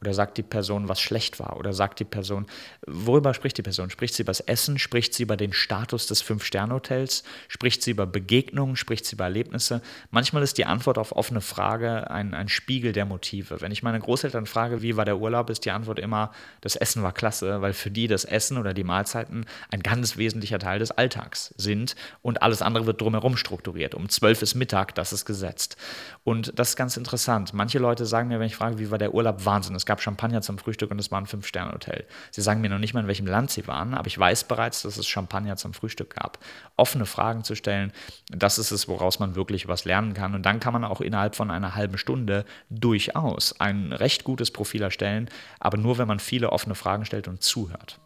Oder 0.00 0.14
sagt 0.14 0.38
die 0.38 0.44
Person, 0.44 0.88
was 0.88 1.00
schlecht 1.00 1.40
war? 1.40 1.56
Oder 1.56 1.72
sagt 1.72 1.98
die 1.98 2.04
Person, 2.04 2.46
worüber 2.86 3.34
spricht 3.34 3.58
die 3.58 3.62
Person? 3.62 3.90
Spricht 3.90 4.14
sie 4.14 4.22
über 4.22 4.30
das 4.30 4.40
Essen? 4.40 4.78
Spricht 4.78 5.12
sie 5.12 5.24
über 5.24 5.36
den 5.36 5.52
Status 5.52 6.06
des 6.06 6.22
Fünf-Sterne-Hotels? 6.22 7.24
Spricht 7.48 7.82
sie 7.82 7.90
über 7.90 8.06
Begegnungen? 8.06 8.76
Spricht 8.76 9.06
sie 9.06 9.16
über 9.16 9.24
Erlebnisse? 9.24 9.82
Manchmal 10.12 10.44
ist 10.44 10.56
die 10.56 10.66
Antwort 10.66 10.98
auf 10.98 11.16
offene 11.16 11.40
Frage 11.40 12.10
ein, 12.12 12.32
ein 12.32 12.48
Spiegel 12.48 12.92
der 12.92 13.06
Motive. 13.06 13.60
Wenn 13.60 13.72
ich 13.72 13.82
meine 13.82 13.98
Großeltern 13.98 14.46
frage, 14.46 14.82
wie 14.82 14.96
war 14.96 15.04
der 15.04 15.18
Urlaub, 15.18 15.50
ist 15.50 15.64
die 15.64 15.72
Antwort 15.72 15.98
immer, 15.98 16.30
das 16.60 16.76
Essen 16.76 17.02
war 17.02 17.12
klasse, 17.12 17.60
weil 17.60 17.72
für 17.72 17.90
die 17.90 18.06
das 18.06 18.24
Essen 18.24 18.56
oder 18.56 18.74
die 18.74 18.84
Mahlzeiten 18.84 19.46
ein 19.72 19.80
ganz 19.80 20.16
wesentlicher 20.16 20.60
Teil 20.60 20.78
des 20.78 20.92
Alltags 20.92 21.52
sind 21.56 21.96
und 22.22 22.42
alles 22.42 22.62
andere 22.62 22.86
wird 22.86 23.00
drumherum 23.00 23.36
strukturiert. 23.36 23.96
Um 23.96 24.08
zwölf 24.08 24.42
ist 24.42 24.54
Mittag, 24.54 24.94
das 24.94 25.12
ist 25.12 25.24
gesetzt. 25.24 25.76
Und 26.22 26.56
das 26.56 26.70
ist 26.70 26.76
ganz 26.76 26.96
interessant. 26.96 27.52
Manche 27.52 27.80
Leute 27.80 28.06
sagen 28.06 28.28
mir, 28.28 28.38
wenn 28.38 28.46
ich 28.46 28.56
frage, 28.56 28.78
wie 28.78 28.92
war 28.92 28.98
der 28.98 29.12
Urlaub, 29.12 29.44
Wahnsinn, 29.44 29.74
es 29.74 29.87
gab 29.88 30.00
Champagner 30.00 30.42
zum 30.42 30.58
Frühstück 30.58 30.90
und 30.90 30.98
es 31.00 31.10
war 31.10 31.20
ein 31.20 31.26
Fünf-Sterne-Hotel. 31.26 32.04
Sie 32.30 32.42
sagen 32.42 32.60
mir 32.60 32.68
noch 32.68 32.78
nicht 32.78 32.94
mal, 32.94 33.00
in 33.00 33.08
welchem 33.08 33.26
Land 33.26 33.50
sie 33.50 33.66
waren, 33.66 33.94
aber 33.94 34.06
ich 34.06 34.18
weiß 34.18 34.44
bereits, 34.44 34.82
dass 34.82 34.98
es 34.98 35.08
Champagner 35.08 35.56
zum 35.56 35.72
Frühstück 35.72 36.14
gab. 36.14 36.38
Offene 36.76 37.06
Fragen 37.06 37.42
zu 37.42 37.54
stellen, 37.54 37.92
das 38.28 38.58
ist 38.58 38.70
es, 38.70 38.86
woraus 38.86 39.18
man 39.18 39.34
wirklich 39.34 39.66
was 39.66 39.86
lernen 39.86 40.14
kann. 40.14 40.34
Und 40.34 40.44
dann 40.44 40.60
kann 40.60 40.74
man 40.74 40.84
auch 40.84 41.00
innerhalb 41.00 41.34
von 41.34 41.50
einer 41.50 41.74
halben 41.74 41.96
Stunde 41.98 42.44
durchaus 42.68 43.58
ein 43.60 43.92
recht 43.92 44.24
gutes 44.24 44.50
Profil 44.50 44.82
erstellen, 44.82 45.30
aber 45.58 45.78
nur, 45.78 45.96
wenn 45.96 46.06
man 46.06 46.20
viele 46.20 46.52
offene 46.52 46.74
Fragen 46.74 47.06
stellt 47.06 47.26
und 47.26 47.42
zuhört. 47.42 47.98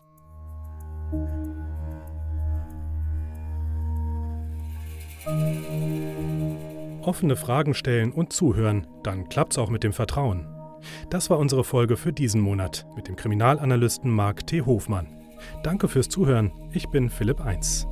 Offene 7.03 7.35
Fragen 7.35 7.75
stellen 7.75 8.13
und 8.13 8.33
zuhören, 8.33 8.87
dann 9.03 9.29
klappt's 9.29 9.59
auch 9.59 9.69
mit 9.69 9.83
dem 9.83 9.93
Vertrauen. 9.93 10.62
Das 11.11 11.31
war 11.31 11.39
unsere 11.39 11.65
Folge 11.65 11.97
für 11.97 12.13
diesen 12.13 12.41
Monat 12.41 12.87
mit 12.97 13.09
dem 13.09 13.17
Kriminalanalysten 13.17 14.11
Marc 14.11 14.47
T. 14.47 14.63
Hofmann. 14.63 15.09
Danke 15.63 15.89
fürs 15.89 16.09
Zuhören. 16.09 16.53
Ich 16.73 16.89
bin 16.89 17.11
Philipp 17.11 17.41
Eins. 17.41 17.87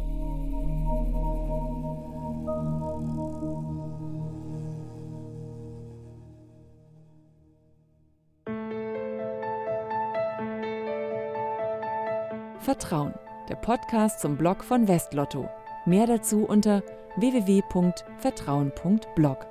Vertrauen, 12.60 13.14
der 13.48 13.56
Podcast 13.56 14.20
zum 14.20 14.36
Blog 14.36 14.62
von 14.62 14.86
Westlotto. 14.86 15.48
Mehr 15.86 16.06
dazu 16.06 16.44
unter 16.44 16.82
www.vertrauen.blog. 17.16 19.46